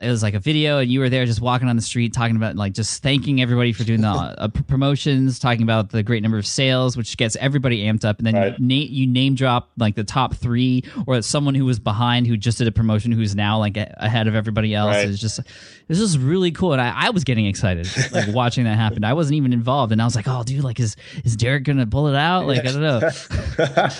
[0.00, 2.34] it was like a video and you were there just walking on the street talking
[2.34, 6.38] about like just thanking everybody for doing the uh, promotions talking about the great number
[6.38, 8.18] of sales which gets everybody amped up.
[8.18, 8.58] And then right.
[8.58, 12.36] you, na- you, name drop like the top three or someone who was behind who
[12.36, 14.96] just did a promotion who's now like a- ahead of everybody else.
[14.96, 15.08] Right.
[15.08, 15.40] it's just
[15.88, 16.72] this is really cool.
[16.72, 19.04] And I, I was getting excited like watching that happen.
[19.04, 19.92] I wasn't even involved.
[19.92, 22.46] And i was like oh dude like is is derek gonna pull it out?
[22.46, 23.00] Like i don't know.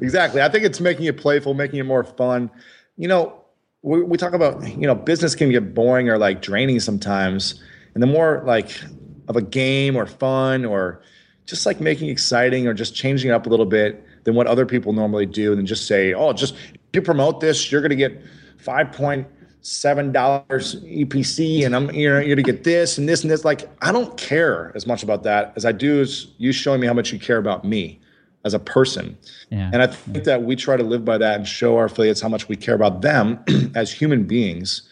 [0.00, 0.40] Exactly.
[0.40, 2.50] I think it's making it playful making it more fun.
[2.96, 3.39] You know
[3.82, 7.62] we, we talk about you know business can get boring or like draining sometimes.
[7.94, 8.80] And the more like
[9.28, 11.02] of a game or fun or
[11.46, 14.66] just like making exciting or just changing it up a little bit than what other
[14.66, 16.54] people normally do and then just say oh just
[16.92, 17.70] you promote this.
[17.70, 18.22] You're going to get
[18.58, 23.44] 5.7 dollars epc and i'm you're, you're going to get this and this and this.
[23.44, 26.86] Like i don't care as much about that as i do is you showing me
[26.86, 28.00] how much you care about me
[28.44, 29.18] as a person.
[29.50, 29.70] Yeah.
[29.72, 32.28] And I think that we try to live by that and show our affiliates how
[32.28, 33.42] much we care about them
[33.74, 34.82] as human beings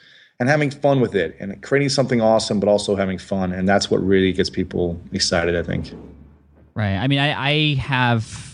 [0.41, 3.53] and having fun with it and creating something awesome, but also having fun.
[3.53, 5.93] And that's what really gets people excited, I think.
[6.75, 6.97] Right.
[6.97, 8.49] I mean, I, I have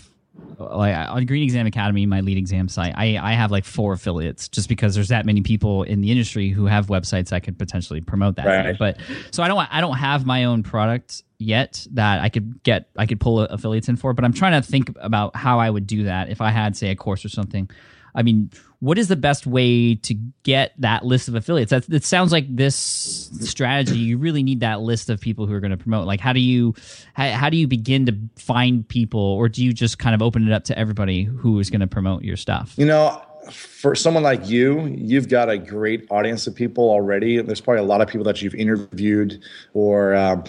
[0.59, 4.47] like on Green Exam Academy, my lead exam site, I, I have like four affiliates
[4.47, 8.01] just because there's that many people in the industry who have websites that could potentially
[8.01, 8.45] promote that.
[8.45, 8.77] Right.
[8.77, 8.97] But
[9.31, 13.05] so I don't I don't have my own product yet that I could get I
[13.05, 16.03] could pull affiliates in for, but I'm trying to think about how I would do
[16.03, 17.69] that if I had say a course or something.
[18.15, 21.71] I mean, what is the best way to get that list of affiliates?
[21.71, 23.97] That it sounds like this strategy.
[23.97, 26.07] You really need that list of people who are going to promote.
[26.07, 26.75] Like, how do you
[27.13, 30.47] how, how do you begin to find people, or do you just kind of open
[30.47, 32.73] it up to everybody who is going to promote your stuff?
[32.77, 37.41] You know, for someone like you, you've got a great audience of people already.
[37.41, 40.43] There's probably a lot of people that you've interviewed, or um,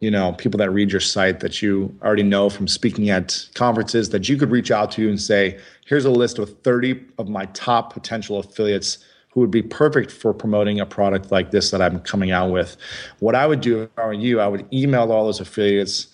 [0.00, 4.10] you know, people that read your site that you already know from speaking at conferences
[4.10, 7.46] that you could reach out to and say, "Here's a list of 30 of my
[7.46, 8.98] top potential affiliates."
[9.32, 12.76] Who would be perfect for promoting a product like this that I'm coming out with?
[13.20, 16.08] What I would do if I were you, I would email all those affiliates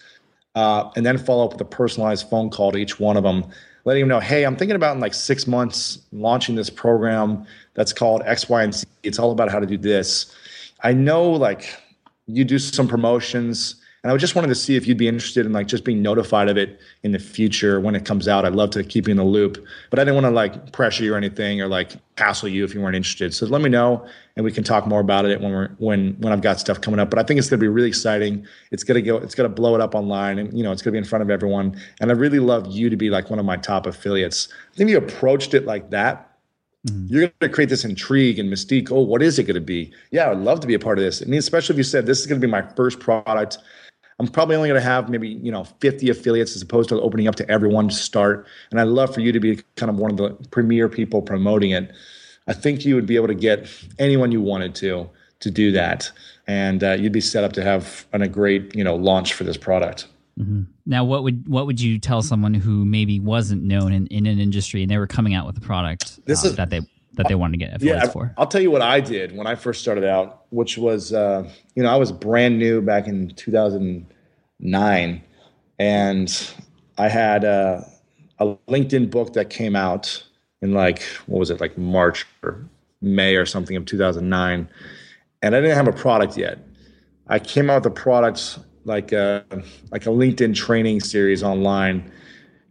[0.54, 3.46] uh, and then follow up with a personalized phone call to each one of them
[3.86, 7.92] letting them know, hey, I'm thinking about in like six months launching this program that's
[7.92, 8.86] called X, Y, and Z.
[9.04, 10.34] It's all about how to do this.
[10.82, 11.74] I know like
[12.26, 15.52] you do some promotions and I just wanted to see if you'd be interested in
[15.52, 18.44] like just being notified of it in the future when it comes out.
[18.44, 19.58] I'd love to keep you in the loop,
[19.90, 22.72] but I didn't want to like pressure you or anything or like hassle you if
[22.72, 23.34] you weren't interested.
[23.34, 26.32] So let me know and we can talk more about it when we're when when
[26.32, 27.10] I've got stuff coming up.
[27.10, 28.46] But I think it's going to be really exciting.
[28.70, 29.16] It's going to go.
[29.16, 31.04] It's going to blow it up online, and you know it's going to be in
[31.04, 31.76] front of everyone.
[32.00, 34.46] And I really love you to be like one of my top affiliates.
[34.72, 36.36] I think you approached it like that
[36.86, 37.06] Mm-hmm.
[37.08, 38.90] You're going to create this intrigue and mystique.
[38.90, 39.92] Oh, what is it going to be?
[40.10, 41.22] Yeah, I'd love to be a part of this.
[41.22, 43.58] I mean, especially if you said this is going to be my first product.
[44.18, 47.28] I'm probably only going to have maybe you know 50 affiliates as opposed to opening
[47.28, 48.46] up to everyone to start.
[48.70, 51.70] And I'd love for you to be kind of one of the premier people promoting
[51.70, 51.92] it.
[52.46, 55.08] I think you would be able to get anyone you wanted to
[55.40, 56.10] to do that,
[56.46, 59.44] and uh, you'd be set up to have an, a great you know launch for
[59.44, 60.06] this product.
[60.38, 60.62] Mm-hmm.
[60.84, 64.38] Now, what would what would you tell someone who maybe wasn't known in, in an
[64.38, 66.80] industry and they were coming out with a product uh, is, that they
[67.16, 68.32] that they wanted to get yeah, for?
[68.38, 71.82] I'll tell you what I did when I first started out, which was, uh, you
[71.82, 75.22] know, I was brand new back in 2009,
[75.78, 76.50] and
[76.98, 77.80] I had uh,
[78.38, 80.22] a LinkedIn book that came out
[80.62, 82.64] in like what was it, like March or
[83.02, 84.68] May or something of 2009,
[85.42, 86.58] and I didn't have a product yet.
[87.28, 89.44] I came out with a product like a
[89.90, 92.10] like a LinkedIn training series online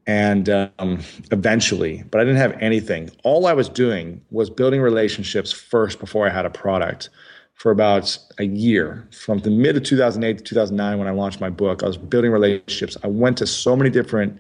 [0.07, 0.99] and um,
[1.31, 3.09] eventually, but I didn't have anything.
[3.23, 7.09] All I was doing was building relationships first before I had a product
[7.55, 9.07] for about a year.
[9.11, 12.31] From the mid of 2008 to 2009, when I launched my book, I was building
[12.31, 12.97] relationships.
[13.03, 14.37] I went to so many different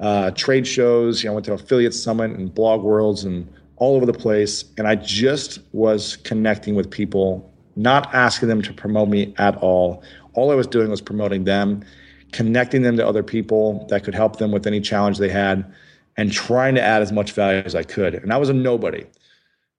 [0.00, 1.22] uh, trade shows.
[1.22, 4.64] You know, I went to affiliate summit and blog worlds and all over the place.
[4.76, 10.02] And I just was connecting with people, not asking them to promote me at all.
[10.34, 11.84] All I was doing was promoting them
[12.32, 15.72] connecting them to other people that could help them with any challenge they had,
[16.16, 18.14] and trying to add as much value as I could.
[18.14, 19.06] And I was a nobody.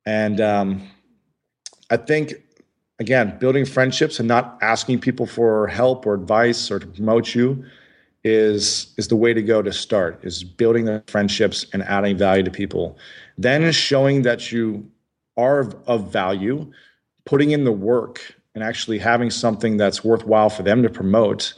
[0.05, 0.87] And um,
[1.89, 2.33] I think,
[2.99, 7.63] again, building friendships and not asking people for help or advice or to promote you
[8.23, 12.43] is is the way to go to start is building the friendships and adding value
[12.43, 12.95] to people
[13.35, 14.87] then showing that you
[15.37, 16.71] are of, of value,
[17.25, 21.53] putting in the work and actually having something that's worthwhile for them to promote,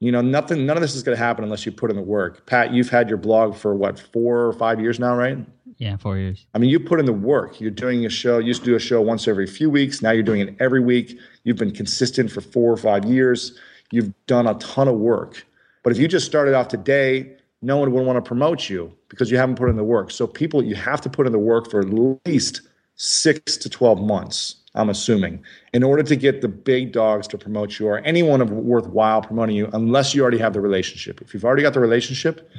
[0.00, 2.02] you know, nothing, none of this is going to happen unless you put in the
[2.02, 2.46] work.
[2.46, 5.38] Pat, you've had your blog for what, four or five years now, right?
[5.78, 6.46] Yeah, four years.
[6.54, 7.60] I mean, you put in the work.
[7.60, 8.38] You're doing a show.
[8.38, 10.02] You used to do a show once every few weeks.
[10.02, 11.18] Now you're doing it every week.
[11.44, 13.58] You've been consistent for four or five years.
[13.90, 15.44] You've done a ton of work.
[15.82, 19.30] But if you just started off today, no one would want to promote you because
[19.30, 20.10] you haven't put in the work.
[20.10, 21.88] So people, you have to put in the work for at
[22.26, 22.62] least
[22.96, 25.42] six to 12 months, I'm assuming,
[25.72, 29.56] in order to get the big dogs to promote you or anyone of worthwhile promoting
[29.56, 31.20] you, unless you already have the relationship.
[31.22, 32.50] If you've already got the relationship,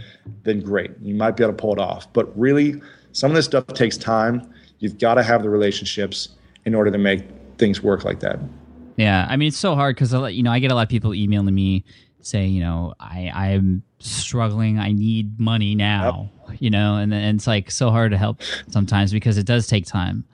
[0.44, 0.92] then great.
[1.02, 2.12] You might be able to pull it off.
[2.14, 2.82] But really,
[3.12, 4.52] some of this stuff takes time.
[4.80, 6.30] You've got to have the relationships
[6.66, 7.24] in order to make
[7.58, 8.40] things work like that.
[8.96, 11.16] Yeah, I mean it's so hard because you know I get a lot of people
[11.16, 11.86] emailing me
[12.22, 16.58] saying you know I I'm struggling I need money now yep.
[16.60, 19.86] you know and, and it's like so hard to help sometimes because it does take
[19.86, 20.26] time.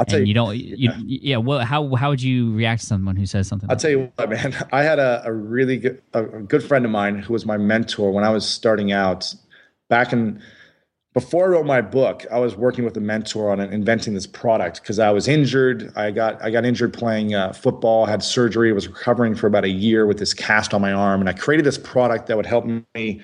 [0.00, 0.96] I'll tell and you, you don't you, yeah.
[1.04, 3.68] yeah well how how would you react to someone who says something?
[3.68, 6.86] I'll like tell you what man I had a, a really good a good friend
[6.86, 9.32] of mine who was my mentor when I was starting out
[9.90, 10.40] back in
[11.12, 14.80] before I wrote my book, I was working with a mentor on inventing this product
[14.80, 15.92] because I was injured.
[15.96, 19.68] I got I got injured playing uh, football, had surgery, was recovering for about a
[19.68, 22.64] year with this cast on my arm, and I created this product that would help
[22.64, 23.20] me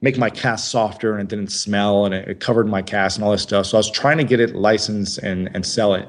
[0.00, 3.24] make my cast softer and it didn't smell and it, it covered my cast and
[3.24, 3.66] all this stuff.
[3.66, 6.08] So I was trying to get it licensed and and sell it,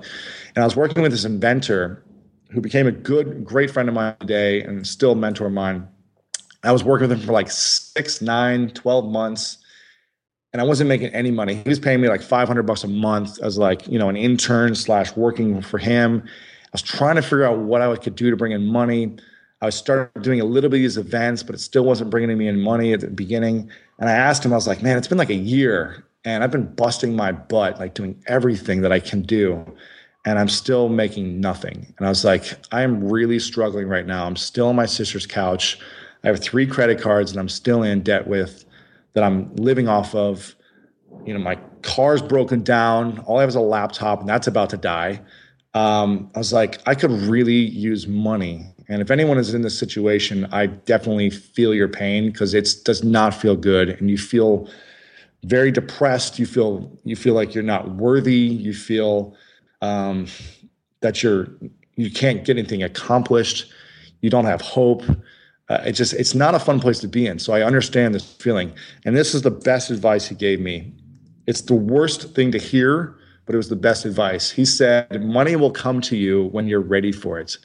[0.56, 2.04] and I was working with this inventor
[2.52, 5.88] who became a good, great friend of mine today and still mentor of mine.
[6.64, 9.60] I was working with him for like six, nine, 12 months
[10.52, 11.56] and I wasn't making any money.
[11.56, 14.74] He was paying me like 500 bucks a month as like, you know, an intern
[14.74, 16.24] slash working for him.
[16.26, 19.16] I was trying to figure out what I could do to bring in money.
[19.62, 22.47] I started doing a little bit of these events, but it still wasn't bringing me
[22.47, 23.70] in money at the beginning.
[23.99, 26.51] And I asked him, I was like, man, it's been like a year and I've
[26.51, 29.66] been busting my butt, like doing everything that I can do.
[30.26, 31.93] And I'm still making nothing.
[31.97, 34.26] And I was like, I am really struggling right now.
[34.26, 35.80] I'm still on my sister's couch.
[36.24, 38.66] I have three credit cards and I'm still in debt with
[39.14, 40.55] that I'm living off of.
[41.26, 43.20] You know, my car's broken down.
[43.20, 45.22] All I have is a laptop, and that's about to die.
[45.74, 48.66] Um, I was like, I could really use money.
[48.88, 53.04] And if anyone is in this situation, I definitely feel your pain because it does
[53.04, 54.68] not feel good, and you feel
[55.44, 56.40] very depressed.
[56.40, 58.34] You feel you feel like you're not worthy.
[58.34, 59.36] You feel
[59.82, 60.26] um,
[61.02, 61.50] that you're
[61.98, 63.72] you can't get anything accomplished.
[64.22, 65.04] You don't have hope
[65.70, 68.34] uh, it's just it's not a fun place to be in so i understand this
[68.34, 68.74] feeling
[69.06, 70.92] and this is the best advice he gave me
[71.48, 73.16] it's the worst thing to hear
[73.50, 74.52] but it was the best advice.
[74.52, 77.58] He said money will come to you when you're ready for it.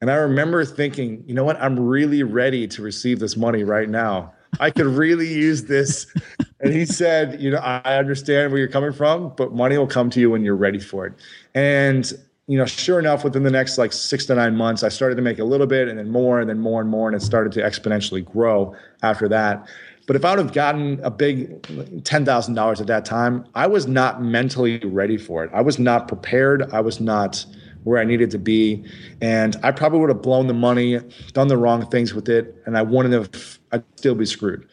[0.00, 1.62] And i remember thinking you know what?
[1.62, 4.32] I'm really ready to receive this money right now.
[4.58, 6.12] I could really use this.
[6.64, 10.10] And he said you know i understand where you're coming from but money will come
[10.10, 11.14] to you when you're ready for it.
[11.54, 12.12] And
[12.48, 15.22] you know, sure enough, within the next like six to nine months, I started to
[15.22, 17.08] make a little bit and then more and then more and more.
[17.08, 19.68] And it started to exponentially grow after that.
[20.06, 24.22] But if I would have gotten a big $10,000 at that time, I was not
[24.22, 25.50] mentally ready for it.
[25.54, 26.72] I was not prepared.
[26.72, 27.44] I was not
[27.84, 28.84] where I needed to be.
[29.20, 30.98] And I probably would have blown the money,
[31.32, 34.66] done the wrong things with it, and I wouldn't have, I'd still be screwed.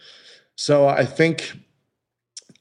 [0.55, 1.53] So I think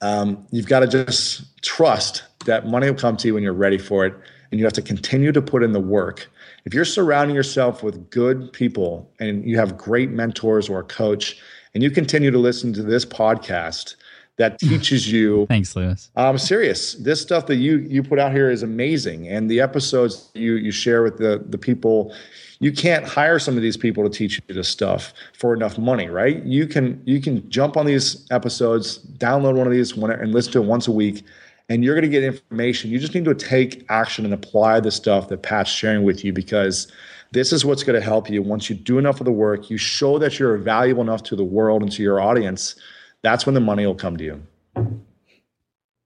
[0.00, 3.78] um, you've got to just trust that money will come to you when you're ready
[3.78, 4.14] for it
[4.50, 6.30] and you have to continue to put in the work.
[6.64, 11.40] If you're surrounding yourself with good people and you have great mentors or a coach,
[11.78, 13.94] and you continue to listen to this podcast
[14.36, 15.46] that teaches you.
[15.46, 16.10] Thanks, Lewis.
[16.16, 16.94] I'm serious.
[16.94, 20.72] This stuff that you you put out here is amazing, and the episodes you you
[20.72, 22.12] share with the the people.
[22.58, 26.08] You can't hire some of these people to teach you this stuff for enough money,
[26.08, 26.42] right?
[26.42, 30.50] You can you can jump on these episodes, download one of these one, and listen
[30.54, 31.22] to it once a week
[31.68, 32.90] and you're going to get information.
[32.90, 36.32] You just need to take action and apply the stuff that Pat's sharing with you
[36.32, 36.90] because
[37.32, 38.42] this is what's going to help you.
[38.42, 41.44] Once you do enough of the work, you show that you're valuable enough to the
[41.44, 42.74] world and to your audience,
[43.22, 44.42] that's when the money will come to you.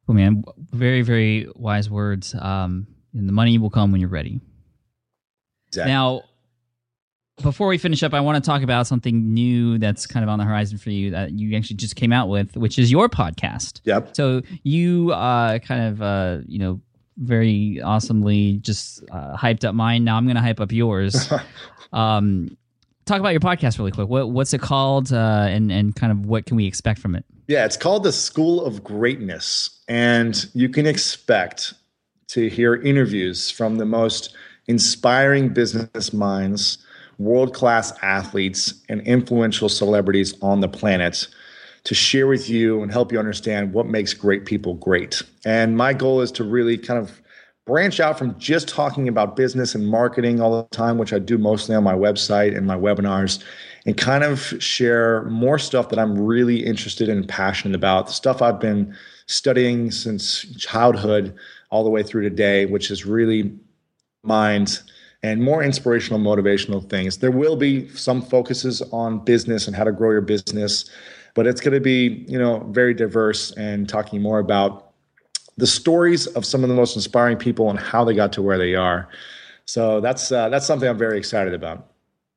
[0.08, 2.34] Oh man, very, very wise words.
[2.34, 4.40] Um, and the money will come when you're ready.
[5.68, 5.92] Exactly.
[5.92, 6.22] Now,
[7.40, 10.38] before we finish up, I want to talk about something new that's kind of on
[10.38, 13.80] the horizon for you that you actually just came out with, which is your podcast.
[13.84, 14.14] Yep.
[14.14, 16.80] So you uh, kind of, uh, you know,
[17.16, 20.04] very awesomely just uh, hyped up mine.
[20.04, 21.32] Now I'm going to hype up yours.
[21.92, 22.56] um,
[23.04, 24.08] talk about your podcast really quick.
[24.08, 27.24] What, what's it called, uh, and and kind of what can we expect from it?
[27.48, 31.74] Yeah, it's called the School of Greatness, and you can expect
[32.28, 34.34] to hear interviews from the most
[34.68, 36.78] inspiring business minds
[37.18, 41.28] world class athletes and influential celebrities on the planet
[41.84, 45.22] to share with you and help you understand what makes great people great.
[45.44, 47.20] And my goal is to really kind of
[47.64, 51.38] branch out from just talking about business and marketing all the time, which I do
[51.38, 53.42] mostly on my website and my webinars,
[53.86, 58.12] and kind of share more stuff that I'm really interested in and passionate about, the
[58.12, 61.34] stuff I've been studying since childhood
[61.70, 63.52] all the way through today, which is really
[64.22, 64.80] mind
[65.22, 67.18] and more inspirational, motivational things.
[67.18, 70.90] There will be some focuses on business and how to grow your business,
[71.34, 74.92] but it's going to be, you know, very diverse and talking more about
[75.56, 78.58] the stories of some of the most inspiring people and how they got to where
[78.58, 79.08] they are.
[79.64, 81.88] So that's uh, that's something I'm very excited about.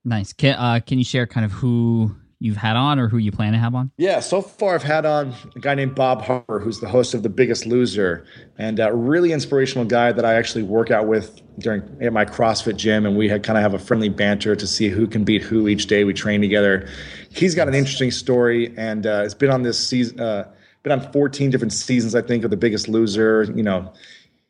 [0.04, 0.34] Nice.
[0.34, 2.16] Can uh, can you share kind of who
[2.46, 3.92] you've had on or who you plan to have on?
[3.98, 7.24] Yeah, so far I've had on a guy named Bob Harper, who's the host of
[7.24, 8.26] The Biggest Loser,
[8.58, 12.78] and a really inspirational guy that I actually work out with during at my CrossFit
[12.78, 15.42] gym, and we had kind of have a friendly banter to see who can beat
[15.42, 16.88] who each day we train together.
[17.32, 20.20] He's got an interesting story, and uh, it's been on this season.
[20.20, 20.52] Uh,
[20.84, 23.44] been on 14 different seasons, I think, of The Biggest Loser.
[23.56, 23.92] You know,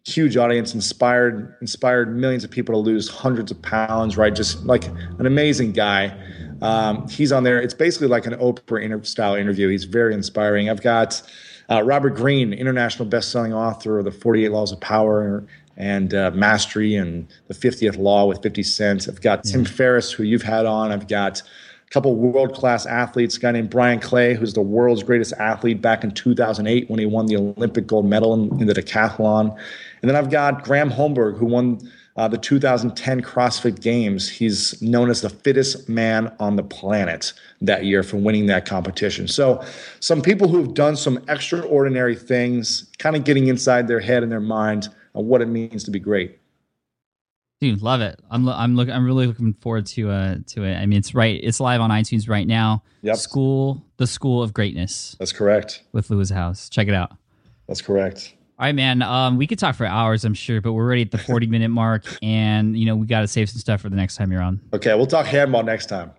[0.03, 4.17] huge audience, inspired inspired millions of people to lose hundreds of pounds.
[4.17, 6.15] Right, just like an amazing guy.
[6.61, 7.61] Um, he's on there.
[7.61, 9.69] It's basically like an Oprah inter- style interview.
[9.69, 10.69] He's very inspiring.
[10.69, 11.21] I've got
[11.69, 15.45] uh, Robert Greene, international best-selling author of the 48 Laws of Power
[15.77, 19.07] and uh, Mastery and the 50th Law with 50 Cent.
[19.07, 19.53] I've got yeah.
[19.53, 20.91] Tim Ferriss, who you've had on.
[20.91, 23.37] I've got a couple world-class athletes.
[23.37, 27.05] A guy named Bryan Clay, who's the world's greatest athlete back in 2008 when he
[27.05, 29.51] won the Olympic gold medal in, in the decathlon.
[30.01, 34.30] And then I've got Graham Holmberg, who won uh, the 2010 CrossFit Games.
[34.30, 39.28] He's known as the fittest man on the planet that year for winning that competition.
[39.28, 39.63] So,
[39.99, 44.39] some people who've done some extraordinary things, kind of getting inside their head and their
[44.39, 46.39] mind on what it means to be great.
[47.61, 48.20] Dude, love it.
[48.30, 50.76] I'm I'm look I'm really looking forward to uh to it.
[50.76, 51.39] I mean, it's right.
[51.41, 52.84] It's live on iTunes right now.
[53.01, 53.16] Yep.
[53.16, 55.16] School, the School of Greatness.
[55.20, 55.84] That's correct.
[55.93, 57.13] With Lewis Howes, Check it out.
[57.68, 58.34] That's correct.
[58.57, 59.01] All right, man.
[59.01, 61.69] Um, we could talk for hours, I'm sure, but we're already at the 40 minute
[61.69, 64.41] mark, and you know we got to save some stuff for the next time you're
[64.41, 64.61] on.
[64.73, 66.11] Okay, we'll talk handball next time.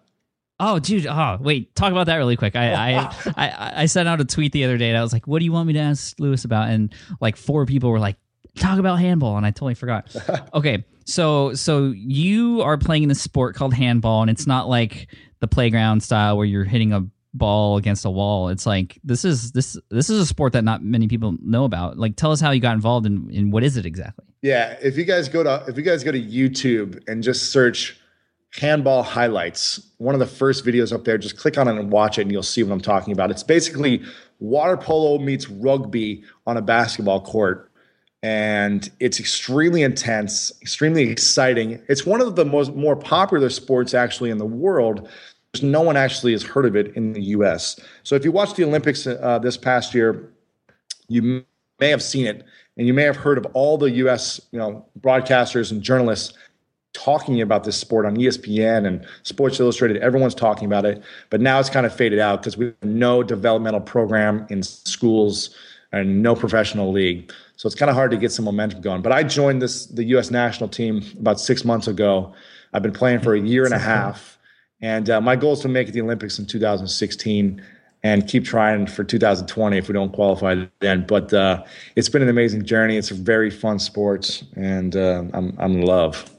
[0.59, 1.07] Oh, dude.
[1.07, 1.75] Oh, wait.
[1.75, 2.57] Talk about that really quick.
[2.57, 5.27] I, I, I, I sent out a tweet the other day, and I was like,
[5.27, 8.17] "What do you want me to ask Lewis about?" And like four people were like,
[8.57, 10.15] "Talk about handball," and I totally forgot.
[10.55, 15.09] okay, so so you are playing in this sport called handball, and it's not like
[15.41, 17.07] the playground style where you're hitting a
[17.39, 18.49] ball against a wall.
[18.49, 21.99] It's like this is this this is a sport that not many people know about.
[21.99, 24.25] Like tell us how you got involved and in, in what is it exactly?
[24.43, 27.99] Yeah, if you guys go to if you guys go to YouTube and just search
[28.59, 32.19] handball highlights, one of the first videos up there, just click on it and watch
[32.19, 33.31] it and you'll see what I'm talking about.
[33.31, 34.03] It's basically
[34.39, 37.71] water polo meets rugby on a basketball court.
[38.23, 41.81] And it's extremely intense, extremely exciting.
[41.89, 45.09] It's one of the most more popular sports actually in the world
[45.63, 47.79] no one actually has heard of it in the US.
[48.03, 50.33] So if you watched the Olympics uh, this past year,
[51.09, 51.45] you
[51.79, 52.45] may have seen it
[52.77, 56.35] and you may have heard of all the US, you know, broadcasters and journalists
[56.93, 59.99] talking about this sport on ESPN and Sports Illustrated.
[59.99, 63.23] Everyone's talking about it, but now it's kind of faded out because we have no
[63.23, 65.55] developmental program in schools
[65.93, 67.33] and no professional league.
[67.57, 69.03] So it's kind of hard to get some momentum going.
[69.03, 72.33] But I joined this the US national team about 6 months ago.
[72.73, 74.36] I've been playing for a year and a half
[74.81, 77.63] and uh, my goal is to make it the Olympics in 2016
[78.03, 81.07] and keep trying for 2020 if we don't qualify then.
[81.07, 81.65] But uh,
[81.97, 82.97] it's been an amazing journey.
[82.97, 86.31] It's a very fun sport, and uh, I'm I'm in love.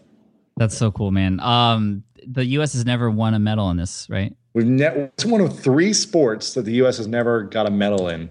[0.56, 1.40] That's so cool, man.
[1.40, 2.74] Um, the U.S.
[2.74, 4.36] has never won a medal in this, right?
[4.54, 6.98] We've ne- it's one of three sports that the U.S.
[6.98, 8.30] has never got a medal in.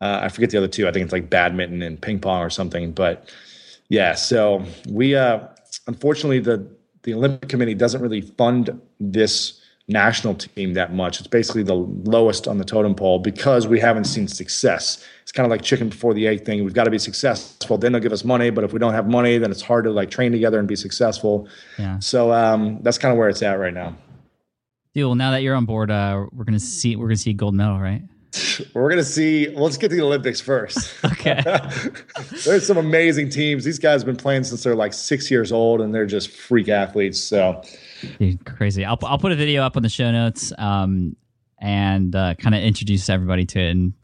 [0.00, 0.88] Uh, I forget the other two.
[0.88, 2.92] I think it's like badminton and ping pong or something.
[2.92, 3.28] But
[3.88, 5.40] yeah, so we uh,
[5.86, 6.66] unfortunately the
[7.02, 11.18] the Olympic Committee doesn't really fund this national team that much.
[11.18, 15.04] It's basically the lowest on the totem pole because we haven't seen success.
[15.22, 16.64] It's kind of like chicken before the egg thing.
[16.64, 17.76] We've got to be successful.
[17.76, 19.90] Then they'll give us money, but if we don't have money, then it's hard to
[19.90, 21.48] like train together and be successful.
[21.78, 21.98] Yeah.
[21.98, 23.96] So um, that's kind of where it's at right now.
[24.94, 27.34] Dude, well, now that you're on board, uh, we're gonna see we're gonna see a
[27.34, 28.02] gold medal, right?
[28.74, 29.48] We're gonna see.
[29.48, 30.94] Let's get to the Olympics first.
[31.04, 31.42] okay.
[32.44, 33.64] There's some amazing teams.
[33.64, 36.68] These guys have been playing since they're like six years old, and they're just freak
[36.68, 37.18] athletes.
[37.18, 37.62] So
[38.18, 38.84] Dude, crazy.
[38.84, 41.16] I'll I'll put a video up on the show notes, um,
[41.58, 43.94] and uh, kind of introduce everybody to it, and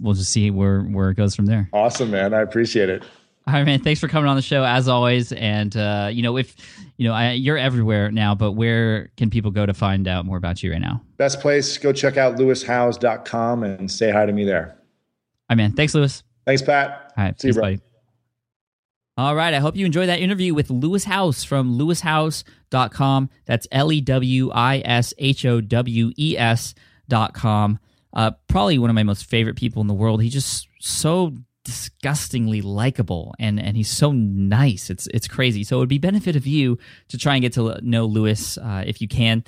[0.00, 1.68] we'll just see where where it goes from there.
[1.72, 2.34] Awesome, man.
[2.34, 3.02] I appreciate it.
[3.46, 3.80] All right, man.
[3.80, 5.32] Thanks for coming on the show as always.
[5.32, 6.54] And uh, you know, if
[6.98, 10.36] you know, I, you're everywhere now, but where can people go to find out more
[10.36, 11.02] about you right now?
[11.16, 14.76] Best place, go check out lewishowes.com and say hi to me there.
[15.48, 15.72] All right, man.
[15.72, 16.22] Thanks, Lewis.
[16.46, 17.12] Thanks, Pat.
[17.16, 17.40] All right.
[17.40, 17.62] See you, bro.
[17.62, 17.80] Buddy.
[19.16, 19.52] All right.
[19.52, 23.30] I hope you enjoyed that interview with Lewis Howes from lewishowes.com.
[23.46, 27.78] That's L E W I S H O W E S.com.
[28.12, 30.22] Uh, probably one of my most favorite people in the world.
[30.22, 31.34] He's just so
[31.64, 34.90] disgustingly likable and and he's so nice.
[34.90, 35.64] It's it's crazy.
[35.64, 38.84] So it would be benefit of you to try and get to know lewis uh,
[38.86, 39.44] if you can.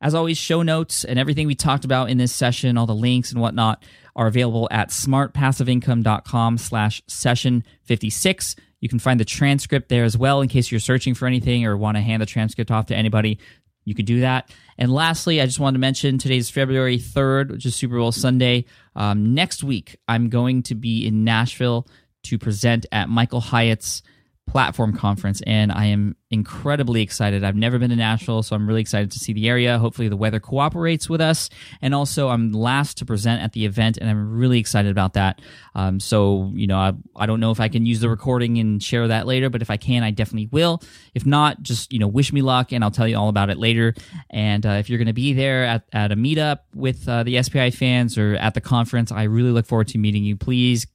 [0.00, 3.32] As always show notes and everything we talked about in this session all the links
[3.32, 3.82] and whatnot
[4.14, 10.42] are available at smartpassiveincome.com slash session 56 you can find the transcript there as well
[10.42, 13.38] in case you're searching for anything or want to hand the transcript off to anybody
[13.84, 14.50] you could do that.
[14.78, 18.64] And lastly, I just wanted to mention today's February 3rd, which is Super Bowl Sunday.
[18.96, 21.86] Um, next week, I'm going to be in Nashville
[22.24, 24.02] to present at Michael Hyatt's
[24.46, 27.44] platform conference and I am incredibly excited.
[27.44, 29.78] I've never been to Nashville, so I'm really excited to see the area.
[29.78, 31.48] Hopefully the weather cooperates with us.
[31.80, 35.40] And also I'm last to present at the event and I'm really excited about that.
[35.74, 38.82] Um, so, you know, I, I don't know if I can use the recording and
[38.82, 40.82] share that later, but if I can, I definitely will.
[41.14, 43.58] If not, just, you know, wish me luck and I'll tell you all about it
[43.58, 43.94] later.
[44.30, 47.42] And uh, if you're going to be there at, at a meetup with uh, the
[47.42, 50.36] SPI fans or at the conference, I really look forward to meeting you.
[50.36, 50.86] Please,